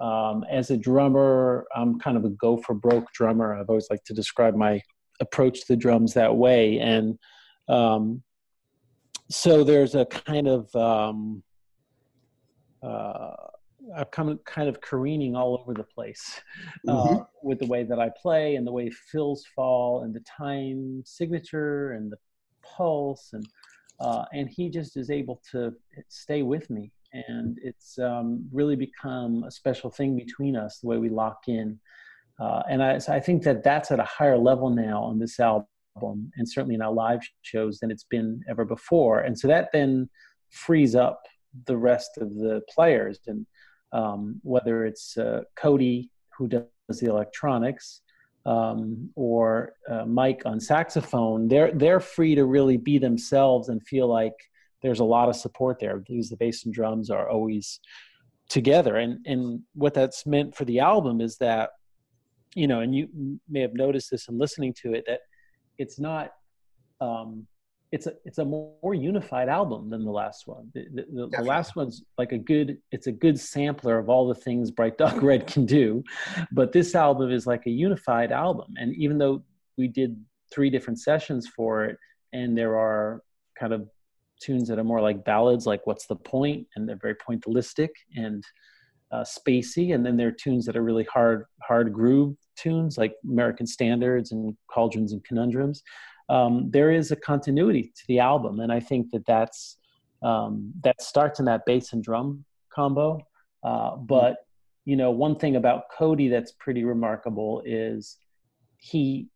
um, 0.00 0.44
as 0.50 0.70
a 0.70 0.76
drummer 0.76 1.66
i'm 1.74 1.98
kind 1.98 2.16
of 2.16 2.24
a 2.24 2.30
go 2.30 2.56
for 2.58 2.74
broke 2.74 3.12
drummer. 3.12 3.54
I've 3.54 3.68
always 3.68 3.88
liked 3.90 4.06
to 4.06 4.14
describe 4.14 4.54
my 4.54 4.80
approach 5.20 5.60
to 5.60 5.68
the 5.68 5.76
drums 5.76 6.14
that 6.14 6.34
way. 6.34 6.78
And 6.78 7.18
um, 7.68 8.22
so 9.30 9.64
there's 9.64 9.94
a 9.94 10.06
kind 10.06 10.48
of 10.48 10.74
um, 10.74 11.42
uh, 12.86 13.34
I'm 13.96 14.38
kind 14.44 14.68
of 14.68 14.80
careening 14.80 15.36
all 15.36 15.58
over 15.60 15.74
the 15.74 15.84
place 15.84 16.40
uh, 16.88 16.92
mm-hmm. 16.92 17.22
with 17.42 17.58
the 17.60 17.66
way 17.66 17.84
that 17.84 18.00
I 18.00 18.10
play 18.20 18.56
and 18.56 18.66
the 18.66 18.72
way 18.72 18.90
fills 18.90 19.44
fall 19.54 20.02
and 20.02 20.14
the 20.14 20.20
time 20.20 21.02
signature 21.04 21.92
and 21.92 22.10
the 22.10 22.16
pulse 22.62 23.30
and 23.32 23.46
uh, 24.00 24.24
and 24.32 24.48
he 24.50 24.68
just 24.68 24.96
is 24.96 25.10
able 25.10 25.40
to 25.52 25.72
stay 26.08 26.42
with 26.42 26.68
me. 26.68 26.92
And 27.12 27.58
it's 27.62 27.98
um, 27.98 28.46
really 28.52 28.76
become 28.76 29.44
a 29.44 29.50
special 29.50 29.90
thing 29.90 30.16
between 30.16 30.54
us 30.54 30.80
the 30.80 30.88
way 30.88 30.98
we 30.98 31.08
lock 31.08 31.44
in. 31.48 31.78
Uh, 32.38 32.62
and 32.68 32.82
I, 32.82 32.98
so 32.98 33.14
I 33.14 33.20
think 33.20 33.42
that 33.44 33.64
that's 33.64 33.90
at 33.90 33.98
a 33.98 34.04
higher 34.04 34.36
level 34.36 34.68
now 34.68 35.02
on 35.02 35.18
this 35.18 35.40
album 35.40 35.66
and 36.36 36.46
certainly 36.46 36.74
in 36.74 36.82
our 36.82 36.92
live 36.92 37.20
shows 37.40 37.78
than 37.78 37.90
it's 37.90 38.04
been 38.04 38.42
ever 38.50 38.66
before. 38.66 39.20
And 39.20 39.38
so 39.38 39.48
that 39.48 39.70
then 39.72 40.10
frees 40.50 40.94
up 40.94 41.22
the 41.64 41.76
rest 41.76 42.18
of 42.18 42.34
the 42.34 42.62
players 42.68 43.20
and 43.26 43.46
um, 43.92 44.40
whether 44.42 44.84
it's 44.84 45.16
uh, 45.16 45.42
Cody 45.56 46.10
who 46.36 46.48
does 46.48 46.64
the 47.00 47.08
electronics 47.08 48.02
um, 48.44 49.10
or 49.16 49.74
uh, 49.88 50.04
Mike 50.04 50.42
on 50.44 50.60
saxophone, 50.60 51.48
they're 51.48 51.72
they're 51.72 52.00
free 52.00 52.34
to 52.34 52.44
really 52.44 52.76
be 52.76 52.98
themselves 52.98 53.68
and 53.68 53.82
feel 53.86 54.06
like 54.06 54.34
there's 54.82 55.00
a 55.00 55.04
lot 55.04 55.28
of 55.28 55.36
support 55.36 55.78
there 55.80 55.98
because 55.98 56.28
the 56.28 56.36
bass 56.36 56.64
and 56.64 56.74
drums 56.74 57.10
are 57.10 57.28
always 57.28 57.80
together. 58.48 58.96
And 58.96 59.24
and 59.26 59.60
what 59.74 59.94
that's 59.94 60.26
meant 60.26 60.54
for 60.54 60.64
the 60.64 60.80
album 60.80 61.20
is 61.20 61.38
that 61.38 61.70
you 62.54 62.66
know, 62.66 62.80
and 62.80 62.94
you 62.94 63.38
may 63.48 63.60
have 63.60 63.74
noticed 63.74 64.10
this 64.10 64.28
in 64.28 64.38
listening 64.38 64.74
to 64.82 64.94
it 64.94 65.04
that 65.06 65.20
it's 65.76 65.98
not 65.98 66.32
um, 67.00 67.46
it's 67.96 68.06
a 68.06 68.12
it's 68.26 68.36
a 68.36 68.44
more 68.44 68.92
unified 68.92 69.48
album 69.48 69.88
than 69.88 70.04
the 70.04 70.10
last 70.10 70.46
one. 70.46 70.70
The, 70.74 70.84
the, 70.92 71.28
the, 71.32 71.42
last 71.42 71.76
one's 71.76 72.04
like 72.18 72.32
a 72.32 72.38
good 72.38 72.76
it's 72.92 73.06
a 73.06 73.12
good 73.12 73.40
sampler 73.40 73.98
of 73.98 74.10
all 74.10 74.28
the 74.28 74.34
things 74.34 74.70
Bright 74.70 74.98
Dog 74.98 75.22
Red 75.30 75.46
can 75.46 75.64
do, 75.64 76.04
but 76.52 76.72
this 76.72 76.94
album 76.94 77.32
is 77.32 77.46
like 77.46 77.64
a 77.66 77.70
unified 77.70 78.32
album. 78.32 78.74
And 78.76 78.94
even 78.96 79.16
though 79.16 79.42
we 79.78 79.88
did 79.88 80.22
three 80.52 80.68
different 80.68 81.00
sessions 81.00 81.48
for 81.48 81.86
it, 81.86 81.96
and 82.34 82.56
there 82.56 82.76
are 82.76 83.22
kind 83.58 83.72
of 83.72 83.88
tunes 84.42 84.68
that 84.68 84.78
are 84.78 84.84
more 84.84 85.00
like 85.00 85.24
ballads, 85.24 85.64
like 85.64 85.86
"What's 85.86 86.06
the 86.06 86.16
Point," 86.16 86.66
and 86.76 86.86
they're 86.86 87.00
very 87.00 87.16
pointillistic 87.16 87.88
and 88.14 88.44
uh, 89.10 89.24
spacey, 89.24 89.94
and 89.94 90.04
then 90.04 90.18
there 90.18 90.28
are 90.28 90.38
tunes 90.44 90.66
that 90.66 90.76
are 90.76 90.84
really 90.84 91.04
hard 91.04 91.46
hard 91.62 91.94
groove 91.94 92.36
tunes 92.58 92.98
like 92.98 93.14
American 93.24 93.66
Standards 93.66 94.32
and 94.32 94.54
Cauldrons 94.70 95.12
and 95.12 95.24
Conundrums 95.24 95.82
um, 96.28 96.70
there 96.70 96.90
is 96.90 97.10
a 97.10 97.16
continuity 97.16 97.92
to 97.94 98.02
the 98.08 98.18
album, 98.18 98.60
and 98.60 98.72
I 98.72 98.80
think 98.80 99.10
that 99.12 99.26
that's 99.26 99.78
um, 100.22 100.72
that 100.82 101.00
starts 101.00 101.38
in 101.38 101.46
that 101.46 101.66
bass 101.66 101.92
and 101.92 102.02
drum 102.02 102.44
combo. 102.74 103.20
Uh, 103.62 103.96
but 103.96 104.38
you 104.84 104.96
know, 104.96 105.10
one 105.10 105.36
thing 105.36 105.56
about 105.56 105.84
Cody 105.96 106.28
that's 106.28 106.52
pretty 106.52 106.84
remarkable 106.84 107.62
is 107.64 108.16
he 108.78 109.28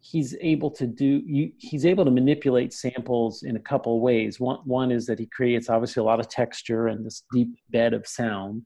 he's 0.00 0.34
able 0.40 0.68
to 0.68 0.86
do 0.86 1.22
you, 1.24 1.52
he's 1.58 1.86
able 1.86 2.04
to 2.04 2.10
manipulate 2.10 2.72
samples 2.72 3.44
in 3.44 3.56
a 3.56 3.60
couple 3.60 4.00
ways. 4.00 4.40
One 4.40 4.58
one 4.64 4.90
is 4.90 5.06
that 5.06 5.18
he 5.18 5.26
creates 5.26 5.68
obviously 5.68 6.00
a 6.00 6.04
lot 6.04 6.20
of 6.20 6.28
texture 6.28 6.88
and 6.88 7.04
this 7.04 7.24
deep 7.32 7.54
bed 7.70 7.94
of 7.94 8.06
sound, 8.06 8.62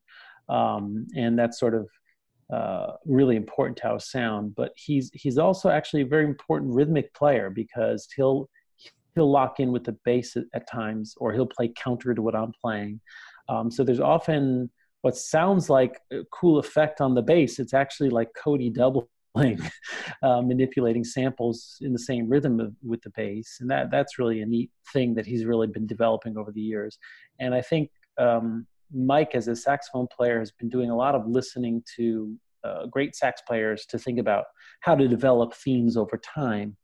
um, 0.49 1.07
and 1.17 1.39
that's 1.39 1.59
sort 1.59 1.75
of 1.75 1.89
uh, 2.53 2.93
really 3.05 3.37
important 3.37 3.77
to 3.79 3.89
our 3.89 4.01
sound. 4.01 4.55
But 4.55 4.73
he's 4.77 5.11
he's 5.15 5.39
also 5.39 5.69
actually 5.71 6.03
a 6.03 6.07
very 6.07 6.25
important 6.25 6.75
rhythmic 6.75 7.13
player 7.15 7.51
because 7.51 8.09
he'll 8.15 8.49
he'll 9.15 9.31
lock 9.31 9.61
in 9.61 9.73
with 9.73 9.85
the 9.85 9.97
bass 10.05 10.37
at, 10.37 10.45
at 10.55 10.69
times, 10.71 11.15
or 11.19 11.33
he'll 11.33 11.47
play 11.47 11.73
counter 11.77 12.15
to 12.15 12.23
what 12.23 12.37
I'm 12.37 12.53
playing. 12.63 13.01
Um, 13.49 13.71
so 13.71 13.83
there's 13.83 14.01
often 14.01 14.71
what 15.03 15.17
sounds 15.17 15.71
like 15.71 16.01
a 16.13 16.23
cool 16.33 16.59
effect 16.59 17.01
on 17.01 17.15
the 17.15 17.23
bass. 17.23 17.59
It's 17.59 17.75
actually 17.75 18.11
like 18.11 18.29
Cody 18.43 18.71
doubling, 18.71 19.09
uh, 20.23 20.43
manipulating 20.43 21.05
samples 21.05 21.77
in 21.81 21.93
the 21.93 21.99
same 21.99 22.29
rhythm 22.29 22.61
of, 22.61 22.75
with 22.83 23.03
the 23.03 23.11
bass, 23.17 23.59
and 23.61 23.71
that 23.71 23.91
that's 23.91 24.19
really 24.19 24.43
a 24.43 24.47
neat 24.47 24.71
thing 24.93 25.15
that 25.15 25.27
he's 25.27 25.45
really 25.45 25.67
been 25.67 25.87
developing 25.87 26.37
over 26.37 26.53
the 26.53 26.61
years. 26.61 26.99
And 27.41 27.55
I 27.55 27.63
think 27.63 27.91
um, 28.19 28.67
Mike, 28.93 29.35
as 29.35 29.49
a 29.49 29.57
saxophone 29.57 30.07
player, 30.07 30.39
has 30.39 30.51
been 30.51 30.69
doing 30.69 30.91
a 30.91 30.97
lot 30.97 31.15
of 31.15 31.27
listening 31.27 31.83
to 31.97 32.37
uh, 32.65 32.87
great 32.87 33.15
sax 33.15 33.43
players 33.47 33.87
to 33.87 33.99
think 33.99 34.19
about 34.19 34.45
how 34.81 34.95
to 34.95 35.09
develop 35.09 35.55
themes 35.55 35.97
over 35.97 36.19
time. 36.19 36.77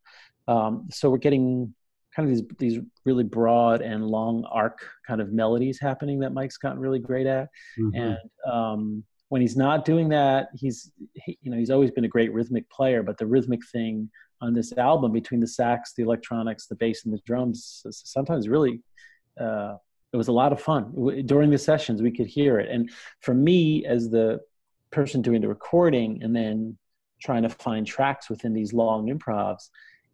Um, 0.48 0.88
so 0.90 1.10
we're 1.10 1.18
getting 1.18 1.74
kind 2.14 2.28
of 2.28 2.34
these 2.34 2.46
these 2.58 2.80
really 3.04 3.24
broad 3.24 3.80
and 3.80 4.06
long 4.06 4.44
arc 4.50 4.78
kind 5.06 5.20
of 5.20 5.32
melodies 5.32 5.78
happening 5.80 6.20
that 6.20 6.32
Mike's 6.32 6.58
gotten 6.58 6.78
really 6.78 6.98
great 6.98 7.26
at. 7.26 7.48
Mm-hmm. 7.78 8.00
And 8.00 8.18
um, 8.50 9.04
when 9.28 9.40
he's 9.40 9.56
not 9.56 9.84
doing 9.84 10.08
that, 10.10 10.48
he's 10.54 10.92
he, 11.14 11.38
you 11.42 11.50
know 11.50 11.56
he's 11.56 11.70
always 11.70 11.90
been 11.90 12.04
a 12.04 12.08
great 12.08 12.32
rhythmic 12.32 12.68
player, 12.70 13.02
but 13.02 13.18
the 13.18 13.26
rhythmic 13.26 13.60
thing 13.70 14.10
on 14.40 14.52
this 14.52 14.72
album 14.76 15.12
between 15.12 15.40
the 15.40 15.46
sax, 15.46 15.94
the 15.96 16.02
electronics, 16.02 16.66
the 16.66 16.74
bass, 16.74 17.04
and 17.04 17.14
the 17.14 17.20
drums 17.24 17.82
is 17.86 18.02
sometimes 18.04 18.48
really 18.48 18.82
uh, 19.40 19.76
it 20.12 20.16
was 20.16 20.28
a 20.28 20.32
lot 20.32 20.52
of 20.52 20.60
fun. 20.60 21.24
During 21.26 21.50
the 21.50 21.58
sessions 21.58 22.02
we 22.02 22.10
could 22.10 22.26
hear 22.26 22.58
it. 22.58 22.70
And 22.70 22.90
for 23.20 23.34
me 23.34 23.84
as 23.86 24.10
the 24.10 24.40
person 24.90 25.22
doing 25.22 25.40
the 25.40 25.48
recording 25.48 26.22
and 26.22 26.34
then 26.36 26.76
trying 27.22 27.42
to 27.44 27.48
find 27.48 27.86
tracks 27.86 28.28
within 28.28 28.52
these 28.52 28.72
long 28.72 29.08
improvs 29.08 29.70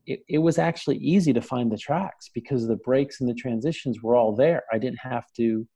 it, 0.08 0.24
it 0.26 0.38
was 0.38 0.58
actually 0.58 0.96
easy 0.96 1.32
to 1.34 1.42
find 1.42 1.70
the 1.70 1.76
tracks 1.76 2.30
because 2.32 2.66
the 2.66 2.76
breaks 2.76 3.20
and 3.20 3.28
the 3.28 3.34
transitions 3.34 4.02
were 4.02 4.16
all 4.16 4.34
there. 4.34 4.62
I 4.72 4.78
didn't 4.78 5.00
have 5.00 5.30
to 5.36 5.68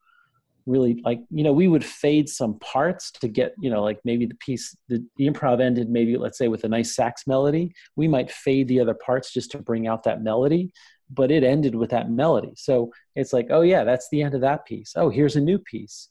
really 0.67 1.01
like 1.05 1.21
you 1.31 1.43
know 1.43 1.53
we 1.53 1.67
would 1.67 1.85
fade 1.85 2.29
some 2.29 2.59
parts 2.61 3.11
to 3.11 3.27
get 3.27 3.53
you 3.61 3.69
know 3.69 3.83
like 3.83 3.99
maybe 4.05 4.27
the 4.27 4.35
piece 4.37 4.77
the, 4.89 5.05
the 5.17 5.29
improv 5.29 5.61
ended 5.61 5.91
maybe 5.91 6.17
let's 6.17 6.39
say 6.39 6.47
with 6.47 6.63
a 6.63 6.69
nice 6.69 6.95
sax 6.95 7.27
melody 7.27 7.75
we 7.97 8.07
might 8.07 8.31
fade 8.31 8.69
the 8.69 8.79
other 8.79 8.95
parts 8.95 9.33
just 9.33 9.51
to 9.51 9.59
bring 9.59 9.89
out 9.89 10.05
that 10.05 10.23
melody 10.23 10.73
but 11.15 11.31
it 11.31 11.45
ended 11.45 11.75
with 11.75 11.91
that 11.91 12.11
melody. 12.11 12.53
So 12.57 12.91
it's 13.15 13.33
like, 13.33 13.49
oh 13.51 13.61
yeah, 13.61 13.85
that's 13.85 14.09
the 14.11 14.23
end 14.23 14.35
of 14.35 14.41
that 14.41 14.65
piece. 14.65 14.95
Oh, 14.97 15.11
here's 15.11 15.37
a 15.37 15.41
new 15.41 15.59
piece. 15.59 16.09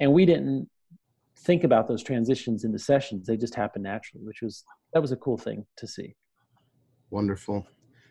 And 0.00 0.12
we 0.12 0.26
didn't 0.26 0.68
think 1.38 1.64
about 1.64 1.88
those 1.88 2.02
transitions 2.02 2.64
in 2.64 2.72
the 2.72 2.78
sessions. 2.78 3.26
They 3.26 3.36
just 3.36 3.54
happened 3.54 3.84
naturally, 3.84 4.24
which 4.24 4.42
was 4.42 4.64
that 4.92 5.00
was 5.00 5.12
a 5.12 5.16
cool 5.16 5.38
thing 5.38 5.64
to 5.76 5.86
see. 5.86 6.14
Wonderful. 7.10 7.66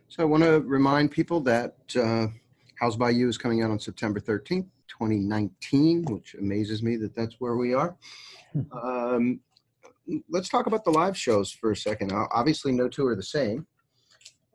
So 0.08 0.24
I 0.24 0.26
want 0.26 0.44
to 0.44 0.62
remind 0.62 1.12
people 1.12 1.40
that 1.42 1.76
uh, 1.96 2.28
House 2.80 2.96
by 2.96 3.12
You 3.12 3.30
is 3.30 3.38
coming 3.38 3.62
out 3.62 3.72
on 3.72 3.80
September 3.80 4.20
13th, 4.20 4.68
2019, 5.02 6.04
which 6.06 6.36
amazes 6.36 6.84
me 6.84 6.96
that 6.98 7.16
that's 7.16 7.36
where 7.40 7.56
we 7.56 7.74
are. 7.74 7.96
Um, 8.84 9.40
let's 10.30 10.50
talk 10.50 10.68
about 10.68 10.84
the 10.84 10.92
live 10.92 11.18
shows 11.18 11.52
for 11.52 11.72
a 11.72 11.76
second. 11.76 12.12
Obviously, 12.12 12.72
no 12.72 12.88
two 12.88 13.08
are 13.08 13.16
the 13.16 13.24
same. 13.24 13.66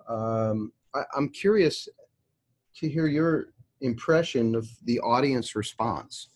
Um, 0.09 0.72
I, 0.94 1.02
I'm 1.16 1.30
curious 1.30 1.88
to 2.76 2.88
hear 2.88 3.06
your 3.06 3.46
impression 3.80 4.54
of 4.54 4.68
the 4.85 5.00
audience 5.00 5.56
response. 5.56 6.28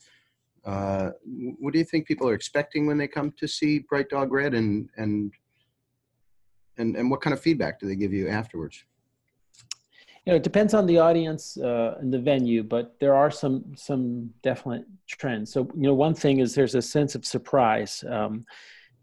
Uh, 0.64 1.10
what 1.58 1.72
do 1.72 1.78
you 1.78 1.84
think 1.84 2.06
people 2.06 2.28
are 2.28 2.34
expecting 2.34 2.86
when 2.86 2.98
they 2.98 3.08
come 3.08 3.32
to 3.38 3.46
see 3.46 3.78
Bright 3.78 4.08
Dog 4.08 4.32
Red, 4.32 4.54
and 4.54 4.90
and 4.96 5.32
and 6.78 6.96
and 6.96 7.10
what 7.10 7.20
kind 7.20 7.32
of 7.32 7.40
feedback 7.40 7.78
do 7.78 7.86
they 7.86 7.96
give 7.96 8.12
you 8.12 8.28
afterwards? 8.28 8.84
You 10.24 10.32
know, 10.32 10.36
it 10.36 10.42
depends 10.42 10.74
on 10.74 10.86
the 10.86 10.98
audience 10.98 11.56
uh, 11.56 11.96
and 11.98 12.12
the 12.12 12.18
venue, 12.18 12.62
but 12.62 12.94
there 13.00 13.14
are 13.14 13.30
some 13.30 13.64
some 13.74 14.30
definite 14.42 14.84
trends. 15.08 15.52
So 15.52 15.70
you 15.74 15.82
know, 15.82 15.94
one 15.94 16.14
thing 16.14 16.40
is 16.40 16.54
there's 16.54 16.74
a 16.74 16.82
sense 16.82 17.14
of 17.14 17.24
surprise. 17.24 18.04
Um, 18.08 18.44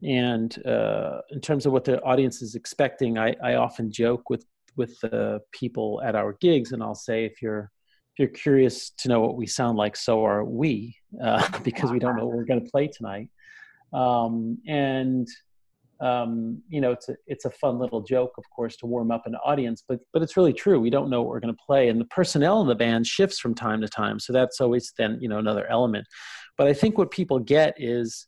and 0.04 0.64
uh, 0.66 1.22
in 1.32 1.42
terms 1.42 1.66
of 1.66 1.74
what 1.74 1.84
the 1.84 2.00
audience 2.04 2.44
is 2.44 2.54
expecting, 2.54 3.18
I, 3.18 3.36
I 3.44 3.56
often 3.56 3.92
joke 3.92 4.30
with 4.30 4.46
with 4.76 5.00
the 5.02 5.42
people 5.52 6.02
at 6.06 6.16
our 6.16 6.34
gigs, 6.34 6.72
and 6.72 6.84
I'll 6.84 6.96
say 6.96 7.26
if 7.26 7.42
you're 7.42 7.72
if 8.14 8.20
you're 8.20 8.28
curious 8.28 8.92
to 8.92 9.10
know 9.10 9.20
what 9.20 9.36
we 9.36 9.48
sound 9.48 9.78
like, 9.78 9.96
so 9.96 10.24
are 10.24 10.44
we, 10.44 10.96
uh, 11.22 11.60
because 11.64 11.92
we 11.92 12.00
don't 12.00 12.16
know 12.16 12.26
what 12.26 12.36
we're 12.36 12.46
going 12.46 12.64
to 12.64 12.72
play 12.72 12.88
tonight. 12.88 13.30
Um, 13.94 14.60
and 14.68 15.28
um, 16.00 16.62
you 16.70 16.80
know, 16.80 16.92
it's 16.92 17.10
a 17.10 17.16
it's 17.26 17.46
a 17.46 17.50
fun 17.50 17.80
little 17.80 18.02
joke, 18.02 18.34
of 18.38 18.44
course, 18.56 18.78
to 18.78 18.86
warm 18.86 19.12
up 19.12 19.24
an 19.26 19.36
audience, 19.36 19.84
but 19.88 20.00
but 20.14 20.22
it's 20.22 20.38
really 20.38 20.54
true. 20.54 20.80
We 20.80 20.90
don't 20.90 21.10
know 21.10 21.22
what 21.22 21.30
we're 21.30 21.40
going 21.40 21.54
to 21.54 21.64
play, 21.66 21.90
and 21.90 22.00
the 22.00 22.06
personnel 22.06 22.62
in 22.62 22.68
the 22.68 22.76
band 22.76 23.08
shifts 23.08 23.40
from 23.40 23.56
time 23.56 23.82
to 23.82 23.88
time, 23.88 24.20
so 24.20 24.32
that's 24.32 24.62
always 24.62 24.94
then 24.98 25.18
you 25.20 25.28
know 25.28 25.40
another 25.40 25.66
element. 25.68 26.06
But 26.58 26.68
I 26.68 26.74
think 26.74 26.98
what 26.98 27.12
people 27.12 27.40
get 27.40 27.74
is 27.78 28.28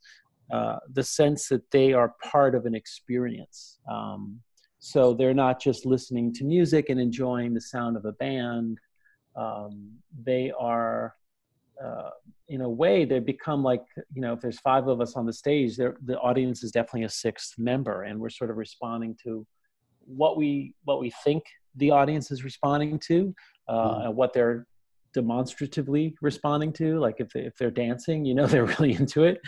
uh, 0.51 0.77
the 0.91 1.03
sense 1.03 1.47
that 1.49 1.69
they 1.71 1.93
are 1.93 2.15
part 2.23 2.55
of 2.55 2.65
an 2.65 2.73
experience. 2.73 3.77
Um, 3.91 4.39
so 4.79 5.13
they're 5.13 5.34
not 5.34 5.62
just 5.62 5.86
listening 5.86 6.34
to 6.36 6.45
music 6.45 6.89
and 6.89 6.99
enjoying 6.99 7.53
the 7.53 7.62
sound 7.62 7.97
of 7.97 8.05
a 8.05 8.13
band. 8.13 8.79
Um, 9.36 9.91
they 10.23 10.51
are, 10.58 11.15
uh, 11.83 12.09
in 12.47 12.61
a 12.61 12.69
way, 12.69 13.05
they 13.05 13.19
become 13.19 13.63
like, 13.63 13.83
you 14.13 14.21
know, 14.21 14.33
if 14.33 14.41
there's 14.41 14.59
five 14.59 14.87
of 14.87 15.01
us 15.01 15.15
on 15.15 15.25
the 15.25 15.33
stage, 15.33 15.77
the 15.77 16.19
audience 16.21 16.63
is 16.63 16.71
definitely 16.71 17.03
a 17.03 17.09
sixth 17.09 17.53
member, 17.57 18.03
and 18.03 18.19
we're 18.19 18.29
sort 18.29 18.49
of 18.49 18.57
responding 18.57 19.15
to 19.23 19.45
what 19.99 20.37
we 20.37 20.73
what 20.83 20.99
we 20.99 21.11
think 21.23 21.43
the 21.75 21.91
audience 21.91 22.31
is 22.31 22.43
responding 22.43 22.99
to, 22.99 23.33
uh, 23.67 23.73
mm. 23.73 24.05
and 24.07 24.15
what 24.15 24.33
they're 24.33 24.67
demonstratively 25.13 26.15
responding 26.21 26.73
to. 26.73 26.99
Like 26.99 27.15
if 27.19 27.29
they, 27.29 27.41
if 27.41 27.55
they're 27.57 27.71
dancing, 27.71 28.25
you 28.25 28.35
know, 28.35 28.45
they're 28.47 28.65
really 28.65 28.93
into 28.93 29.23
it. 29.23 29.39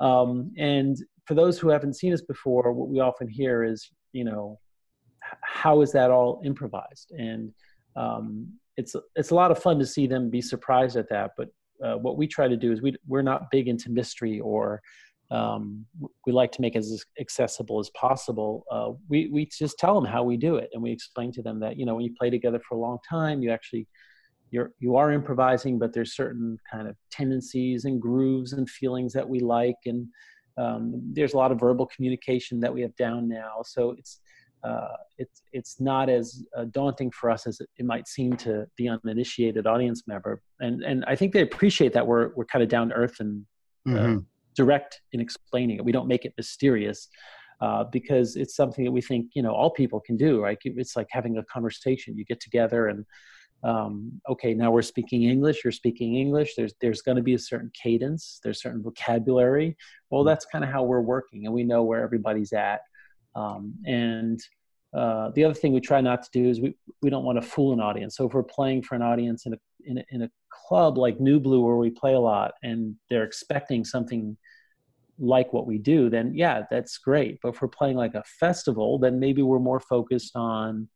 Um, 0.00 0.52
and 0.58 0.96
for 1.26 1.34
those 1.34 1.58
who 1.58 1.68
haven't 1.68 1.94
seen 1.94 2.12
us 2.12 2.22
before, 2.22 2.72
what 2.72 2.88
we 2.88 3.00
often 3.00 3.28
hear 3.28 3.64
is, 3.64 3.90
you 4.12 4.24
know, 4.24 4.58
how 5.42 5.80
is 5.80 5.92
that 5.92 6.10
all 6.10 6.42
improvised? 6.44 7.10
And 7.12 7.52
um, 7.96 8.52
it's 8.76 8.94
it's 9.16 9.30
a 9.30 9.34
lot 9.34 9.50
of 9.50 9.58
fun 9.58 9.78
to 9.78 9.86
see 9.86 10.06
them 10.06 10.30
be 10.30 10.42
surprised 10.42 10.96
at 10.96 11.08
that. 11.10 11.32
But 11.36 11.48
uh, 11.82 11.94
what 11.94 12.16
we 12.16 12.26
try 12.26 12.48
to 12.48 12.56
do 12.56 12.72
is 12.72 12.82
we 12.82 12.94
we're 13.06 13.22
not 13.22 13.50
big 13.50 13.68
into 13.68 13.90
mystery 13.90 14.40
or 14.40 14.80
um, 15.30 15.86
we 16.26 16.32
like 16.32 16.52
to 16.52 16.60
make 16.60 16.74
it 16.74 16.78
as 16.78 17.04
accessible 17.18 17.80
as 17.80 17.88
possible. 17.90 18.64
Uh, 18.70 18.90
we 19.08 19.28
we 19.28 19.46
just 19.46 19.78
tell 19.78 19.94
them 19.94 20.04
how 20.04 20.22
we 20.22 20.36
do 20.36 20.56
it, 20.56 20.68
and 20.72 20.82
we 20.82 20.92
explain 20.92 21.32
to 21.32 21.42
them 21.42 21.58
that 21.60 21.78
you 21.78 21.86
know 21.86 21.94
when 21.94 22.04
you 22.04 22.14
play 22.18 22.30
together 22.30 22.60
for 22.68 22.76
a 22.76 22.78
long 22.78 22.98
time, 23.08 23.42
you 23.42 23.50
actually 23.50 23.88
you're 24.50 24.72
you 24.78 24.96
are 24.96 25.10
improvising, 25.10 25.78
but 25.78 25.92
there's 25.94 26.14
certain 26.14 26.58
kind 26.70 26.86
of 26.86 26.96
tendencies 27.10 27.86
and 27.86 28.00
grooves 28.00 28.52
and 28.52 28.68
feelings 28.68 29.12
that 29.14 29.26
we 29.26 29.40
like, 29.40 29.76
and 29.86 30.06
um, 30.58 31.00
there's 31.12 31.32
a 31.32 31.38
lot 31.38 31.50
of 31.50 31.58
verbal 31.58 31.86
communication 31.86 32.60
that 32.60 32.72
we 32.72 32.82
have 32.82 32.94
down 32.96 33.26
now. 33.26 33.62
So 33.64 33.92
it's 33.98 34.20
uh, 34.64 34.96
it's 35.18 35.42
it's 35.52 35.80
not 35.80 36.08
as 36.08 36.44
uh, 36.56 36.64
daunting 36.70 37.10
for 37.10 37.30
us 37.30 37.46
as 37.46 37.60
it, 37.60 37.84
might 37.84 38.06
seem 38.06 38.36
to 38.36 38.66
the 38.78 38.88
uninitiated 38.88 39.66
audience 39.66 40.04
member. 40.06 40.40
And 40.60 40.82
and 40.82 41.04
I 41.06 41.16
think 41.16 41.32
they 41.32 41.42
appreciate 41.42 41.92
that 41.94 42.06
we're 42.06 42.32
we're 42.34 42.44
kind 42.44 42.62
of 42.62 42.68
down 42.68 42.90
to 42.90 42.94
earth 42.94 43.16
and 43.20 43.44
uh, 43.88 43.90
mm-hmm. 43.90 44.18
direct 44.54 45.00
in 45.12 45.20
explaining 45.20 45.76
it. 45.78 45.84
We 45.84 45.92
don't 45.92 46.08
make 46.08 46.24
it 46.24 46.34
mysterious. 46.36 47.08
uh, 47.60 47.84
because 47.84 48.34
it's 48.34 48.56
something 48.56 48.84
that 48.84 48.90
we 48.90 49.00
think 49.00 49.26
you 49.34 49.42
know 49.42 49.52
all 49.52 49.70
people 49.70 50.00
can 50.00 50.16
do 50.16 50.42
right 50.42 50.58
it's 50.64 50.96
like 50.96 51.06
having 51.10 51.38
a 51.38 51.44
conversation 51.44 52.16
you 52.16 52.24
get 52.24 52.40
together 52.40 52.88
and 52.88 53.06
um, 53.62 54.20
okay 54.28 54.52
now 54.52 54.70
we're 54.72 54.82
speaking 54.82 55.22
english 55.22 55.62
you're 55.62 55.70
speaking 55.70 56.16
english 56.16 56.56
there's 56.56 56.74
there's 56.80 57.02
going 57.02 57.16
to 57.16 57.22
be 57.22 57.34
a 57.34 57.38
certain 57.38 57.70
cadence 57.80 58.40
there's 58.42 58.60
certain 58.60 58.82
vocabulary 58.82 59.76
well 60.10 60.24
that's 60.24 60.44
kind 60.46 60.64
of 60.64 60.70
how 60.70 60.82
we're 60.82 61.00
working 61.00 61.46
and 61.46 61.54
we 61.54 61.62
know 61.62 61.84
where 61.84 62.02
everybody's 62.02 62.52
at 62.52 62.80
um, 63.34 63.74
and 63.86 64.40
uh, 64.94 65.30
the 65.34 65.44
other 65.44 65.54
thing 65.54 65.72
we 65.72 65.80
try 65.80 66.00
not 66.00 66.22
to 66.22 66.28
do 66.32 66.48
is 66.48 66.60
we, 66.60 66.74
we 67.00 67.10
don't 67.10 67.24
want 67.24 67.40
to 67.40 67.46
fool 67.46 67.72
an 67.72 67.80
audience. 67.80 68.16
So 68.16 68.26
if 68.26 68.34
we're 68.34 68.42
playing 68.42 68.82
for 68.82 68.94
an 68.94 69.02
audience 69.02 69.46
in 69.46 69.54
a, 69.54 69.58
in 69.84 69.98
a, 69.98 70.04
in 70.10 70.22
a 70.22 70.30
club 70.50 70.98
like 70.98 71.18
New 71.18 71.40
Blue 71.40 71.64
where 71.64 71.76
we 71.76 71.90
play 71.90 72.12
a 72.12 72.20
lot 72.20 72.52
and 72.62 72.94
they're 73.08 73.24
expecting 73.24 73.84
something 73.84 74.36
like 75.18 75.52
what 75.52 75.66
we 75.66 75.78
do, 75.78 76.10
then 76.10 76.34
yeah, 76.34 76.62
that's 76.70 76.98
great. 76.98 77.38
But 77.42 77.54
if 77.54 77.62
we're 77.62 77.68
playing 77.68 77.96
like 77.96 78.14
a 78.14 78.24
festival, 78.38 78.98
then 78.98 79.18
maybe 79.18 79.40
we're 79.42 79.58
more 79.58 79.80
focused 79.80 80.36
on 80.36 80.88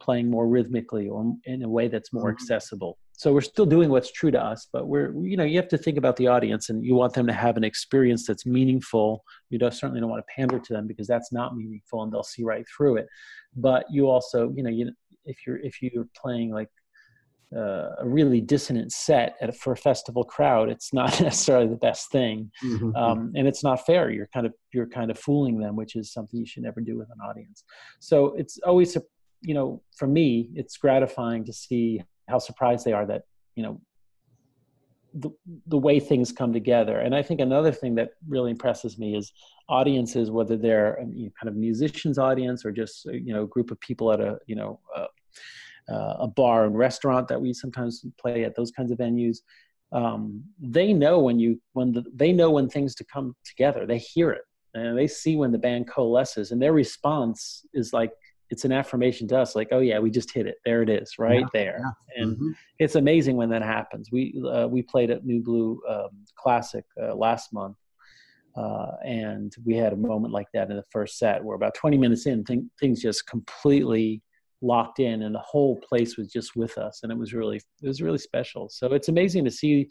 playing 0.00 0.30
more 0.30 0.46
rhythmically 0.46 1.08
or 1.08 1.34
in 1.44 1.62
a 1.62 1.68
way 1.68 1.88
that's 1.88 2.12
more 2.12 2.30
mm-hmm. 2.30 2.42
accessible 2.42 2.98
so 3.16 3.32
we're 3.32 3.40
still 3.40 3.66
doing 3.66 3.90
what's 3.90 4.12
true 4.12 4.30
to 4.30 4.42
us 4.42 4.68
but 4.72 4.86
we're 4.86 5.12
you 5.24 5.36
know 5.36 5.44
you 5.44 5.56
have 5.56 5.68
to 5.68 5.78
think 5.78 5.98
about 5.98 6.16
the 6.16 6.26
audience 6.26 6.68
and 6.68 6.84
you 6.84 6.94
want 6.94 7.14
them 7.14 7.26
to 7.26 7.32
have 7.32 7.56
an 7.56 7.64
experience 7.64 8.26
that's 8.26 8.46
meaningful. 8.46 9.24
You 9.50 9.58
don't 9.58 9.74
certainly 9.74 10.00
don't 10.00 10.10
want 10.10 10.24
to 10.26 10.34
pander 10.34 10.58
to 10.58 10.72
them 10.72 10.86
because 10.86 11.06
that's 11.06 11.32
not 11.32 11.56
meaningful 11.56 12.02
and 12.02 12.12
they'll 12.12 12.22
see 12.22 12.44
right 12.44 12.64
through 12.74 12.96
it. 12.96 13.06
But 13.54 13.86
you 13.90 14.08
also 14.08 14.52
you 14.54 14.62
know 14.62 14.70
you 14.70 14.92
if 15.24 15.38
you're 15.46 15.58
if 15.58 15.82
you're 15.82 16.08
playing 16.16 16.52
like 16.52 16.68
uh, 17.56 17.90
a 18.00 18.04
really 18.04 18.40
dissonant 18.40 18.90
set 18.90 19.36
at, 19.40 19.56
for 19.56 19.72
a 19.72 19.76
festival 19.76 20.24
crowd 20.24 20.68
it's 20.68 20.92
not 20.92 21.20
necessarily 21.28 21.68
the 21.68 21.76
best 21.76 22.10
thing. 22.10 22.50
Mm-hmm. 22.64 22.94
um, 22.96 23.32
and 23.36 23.46
it's 23.46 23.62
not 23.62 23.86
fair. 23.86 24.10
You're 24.10 24.28
kind 24.34 24.46
of 24.46 24.52
you're 24.72 24.88
kind 24.88 25.10
of 25.10 25.18
fooling 25.18 25.58
them 25.58 25.76
which 25.76 25.96
is 25.96 26.12
something 26.12 26.40
you 26.40 26.46
should 26.46 26.64
never 26.64 26.80
do 26.80 26.98
with 26.98 27.08
an 27.10 27.20
audience. 27.28 27.64
So 28.00 28.34
it's 28.36 28.58
always 28.66 28.96
a 28.96 29.02
you 29.42 29.54
know 29.54 29.82
for 29.96 30.08
me 30.08 30.50
it's 30.54 30.76
gratifying 30.76 31.44
to 31.44 31.52
see 31.52 32.02
how 32.28 32.38
surprised 32.38 32.84
they 32.84 32.92
are 32.92 33.06
that 33.06 33.22
you 33.54 33.62
know 33.62 33.80
the, 35.14 35.30
the 35.68 35.78
way 35.78 35.98
things 35.98 36.30
come 36.30 36.52
together. 36.52 36.98
And 36.98 37.14
i 37.14 37.22
think 37.22 37.40
another 37.40 37.72
thing 37.72 37.94
that 37.96 38.10
really 38.28 38.50
impresses 38.50 38.98
me 38.98 39.16
is 39.16 39.32
audiences 39.68 40.30
whether 40.30 40.56
they're 40.56 41.00
um, 41.00 41.12
kind 41.40 41.48
of 41.48 41.56
musicians 41.56 42.18
audience 42.18 42.64
or 42.64 42.72
just 42.72 43.06
uh, 43.06 43.12
you 43.12 43.32
know 43.32 43.44
a 43.44 43.48
group 43.48 43.70
of 43.70 43.80
people 43.80 44.12
at 44.12 44.20
a 44.20 44.38
you 44.46 44.56
know 44.56 44.80
uh, 44.96 45.06
uh, 45.92 46.16
a 46.20 46.26
bar 46.28 46.66
and 46.66 46.76
restaurant 46.76 47.28
that 47.28 47.40
we 47.40 47.52
sometimes 47.52 48.04
play 48.20 48.44
at 48.44 48.54
those 48.56 48.70
kinds 48.70 48.90
of 48.90 48.98
venues 48.98 49.38
um, 49.92 50.42
they 50.60 50.92
know 50.92 51.20
when 51.20 51.38
you 51.38 51.60
when 51.72 51.92
the, 51.92 52.04
they 52.14 52.32
know 52.32 52.50
when 52.50 52.68
things 52.68 52.94
to 52.96 53.04
come 53.04 53.34
together. 53.44 53.86
They 53.86 53.98
hear 53.98 54.30
it 54.30 54.42
and 54.74 54.98
they 54.98 55.06
see 55.06 55.36
when 55.36 55.52
the 55.52 55.58
band 55.58 55.88
coalesces 55.88 56.50
and 56.50 56.60
their 56.60 56.72
response 56.72 57.64
is 57.72 57.92
like 57.92 58.12
it's 58.50 58.64
an 58.64 58.72
affirmation 58.72 59.26
to 59.28 59.38
us 59.38 59.56
like 59.56 59.68
oh 59.72 59.80
yeah 59.80 59.98
we 59.98 60.10
just 60.10 60.32
hit 60.32 60.46
it. 60.46 60.56
There 60.64 60.82
it 60.82 60.88
is 60.88 61.14
right 61.18 61.40
yeah, 61.40 61.46
there. 61.52 61.80
yeah. 61.80 62.22
and 62.22 62.36
mm-hmm. 62.36 62.50
it's 62.78 62.94
amazing 62.94 63.36
when 63.36 63.50
that 63.50 63.62
happens. 63.62 64.10
We 64.12 64.40
uh, 64.50 64.66
we 64.68 64.82
played 64.82 65.10
at 65.10 65.24
new 65.24 65.42
blue 65.42 65.80
um, 65.88 66.10
classic 66.36 66.84
uh, 67.00 67.14
last 67.14 67.52
month 67.52 67.76
uh, 68.56 68.92
and 69.04 69.54
we 69.64 69.76
had 69.76 69.92
a 69.92 69.96
moment 69.96 70.32
like 70.32 70.48
that 70.54 70.70
in 70.70 70.76
the 70.76 70.84
first 70.90 71.18
set 71.18 71.44
where 71.44 71.56
about 71.56 71.74
20 71.74 71.98
minutes 71.98 72.26
in 72.26 72.42
th- 72.44 72.60
things 72.80 73.02
just 73.02 73.26
completely 73.26 74.22
locked 74.62 74.98
in 74.98 75.22
and 75.22 75.34
the 75.34 75.40
whole 75.40 75.76
place 75.86 76.16
was 76.16 76.32
just 76.32 76.56
with 76.56 76.78
us 76.78 77.00
and 77.02 77.12
it 77.12 77.18
was 77.18 77.34
really 77.34 77.56
it 77.56 77.86
was 77.86 78.00
really 78.00 78.18
special. 78.18 78.68
So 78.68 78.94
it's 78.94 79.08
amazing 79.08 79.44
to 79.44 79.50
see 79.50 79.88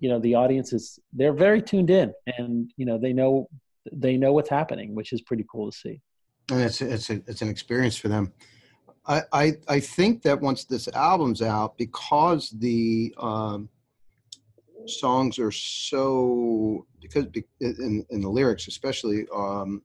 you 0.00 0.08
know 0.08 0.18
the 0.18 0.34
audiences 0.34 0.98
they're 1.12 1.32
very 1.32 1.62
tuned 1.62 1.90
in 1.90 2.12
and 2.38 2.70
you 2.76 2.86
know 2.86 2.98
they 2.98 3.12
know 3.12 3.48
they 3.92 4.16
know 4.16 4.32
what's 4.32 4.50
happening 4.50 4.94
which 4.94 5.12
is 5.12 5.22
pretty 5.22 5.44
cool 5.50 5.70
to 5.70 5.76
see 5.76 6.00
and 6.50 6.60
it's 6.60 6.80
it's 6.80 7.10
a, 7.10 7.14
it's 7.26 7.42
an 7.42 7.48
experience 7.48 7.96
for 7.96 8.08
them. 8.08 8.32
I, 9.06 9.22
I, 9.32 9.52
I 9.68 9.80
think 9.80 10.22
that 10.22 10.40
once 10.40 10.64
this 10.64 10.88
album's 10.88 11.42
out, 11.42 11.76
because 11.76 12.50
the 12.50 13.14
um, 13.18 13.68
songs 14.86 15.38
are 15.38 15.50
so 15.50 16.86
because 17.00 17.26
in, 17.60 18.04
in 18.08 18.20
the 18.20 18.28
lyrics 18.28 18.66
especially, 18.66 19.26
um, 19.34 19.82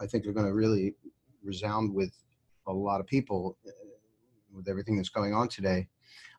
I 0.00 0.06
think 0.06 0.24
they're 0.24 0.32
going 0.32 0.46
to 0.46 0.54
really 0.54 0.94
resound 1.42 1.94
with 1.94 2.12
a 2.66 2.72
lot 2.72 3.00
of 3.00 3.06
people 3.06 3.56
uh, 3.66 3.70
with 4.52 4.68
everything 4.68 4.96
that's 4.96 5.08
going 5.08 5.32
on 5.32 5.48
today. 5.48 5.88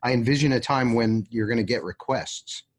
I 0.02 0.12
envision 0.12 0.52
a 0.52 0.60
time 0.60 0.94
when 0.94 1.26
you're 1.30 1.46
going 1.46 1.58
to 1.58 1.64
get 1.64 1.82
requests. 1.82 2.64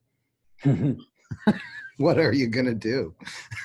what 1.97 2.17
are 2.17 2.33
you 2.33 2.47
going 2.47 2.65
to 2.65 2.73
do? 2.73 3.13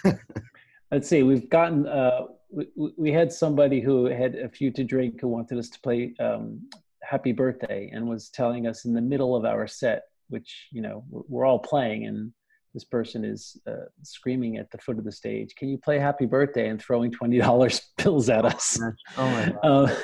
Let's 0.90 1.08
see. 1.08 1.22
We've 1.22 1.48
gotten 1.48 1.86
uh, 1.86 2.22
we, 2.56 2.92
we 2.96 3.12
had 3.12 3.32
somebody 3.32 3.80
who 3.80 4.06
had 4.06 4.34
a 4.34 4.48
few 4.48 4.70
to 4.72 4.82
drink 4.82 5.20
who 5.20 5.28
wanted 5.28 5.58
us 5.58 5.68
to 5.68 5.80
play 5.80 6.14
um, 6.18 6.60
happy 7.02 7.32
birthday 7.32 7.90
and 7.92 8.08
was 8.08 8.30
telling 8.30 8.66
us 8.66 8.84
in 8.84 8.94
the 8.94 9.00
middle 9.00 9.36
of 9.36 9.44
our 9.44 9.66
set 9.66 10.04
which 10.28 10.66
you 10.72 10.82
know 10.82 11.04
we're 11.10 11.44
all 11.44 11.58
playing 11.58 12.06
and 12.06 12.32
this 12.74 12.84
person 12.84 13.24
is 13.24 13.56
uh, 13.66 13.86
screaming 14.02 14.56
at 14.56 14.70
the 14.70 14.78
foot 14.78 14.98
of 14.98 15.04
the 15.04 15.12
stage 15.12 15.54
can 15.54 15.68
you 15.68 15.78
play 15.78 15.98
happy 15.98 16.26
birthday? 16.26 16.68
and 16.68 16.80
throwing 16.80 17.12
$20 17.12 17.80
bills 18.02 18.28
at 18.28 18.44
us. 18.44 18.78
Oh 19.16 19.30
my 19.30 19.46
God. 19.46 19.60
Uh, 19.62 19.94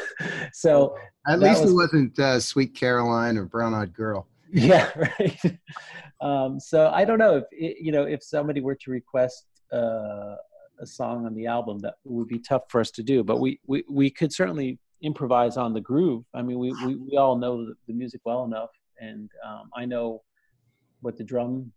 so 0.53 0.97
at 1.27 1.41
least 1.41 1.63
was, 1.63 1.71
it 1.71 1.75
wasn't 1.75 2.19
uh, 2.19 2.39
sweet 2.39 2.75
caroline 2.75 3.37
or 3.37 3.47
brown 3.47 3.75
eyed 3.75 3.93
girl. 3.93 4.29
Yeah 4.55 4.91
right. 4.97 5.41
Um, 6.21 6.61
so 6.61 6.89
i 6.95 7.05
don't 7.05 7.19
know 7.19 7.43
if 7.43 7.45
you 7.81 7.91
know 7.91 8.05
if 8.05 8.23
somebody 8.23 8.61
were 8.61 8.77
to 8.77 8.91
request 8.93 9.45
uh, 9.73 10.37
a 10.83 10.87
song 10.87 11.25
on 11.25 11.35
the 11.35 11.47
album 11.47 11.79
that 11.79 11.95
would 12.05 12.29
be 12.29 12.39
tough 12.39 12.63
for 12.69 12.81
us 12.81 12.91
to 12.91 13.03
do 13.03 13.23
but 13.23 13.39
we 13.39 13.59
we, 13.67 13.85
we 13.89 14.11
could 14.11 14.33
certainly 14.33 14.79
improvise 15.03 15.57
on 15.57 15.73
the 15.73 15.81
groove. 15.81 16.25
I 16.35 16.43
mean 16.43 16.59
we 16.59 16.73
we, 16.85 16.97
we 16.97 17.17
all 17.17 17.37
know 17.37 17.67
the, 17.87 17.93
music 17.93 18.21
well 18.25 18.45
enough 18.45 18.71
and 19.01 19.31
um, 19.47 19.71
i 19.77 19.85
know 19.85 20.23
what 21.01 21.17
the 21.17 21.25
drum 21.25 21.73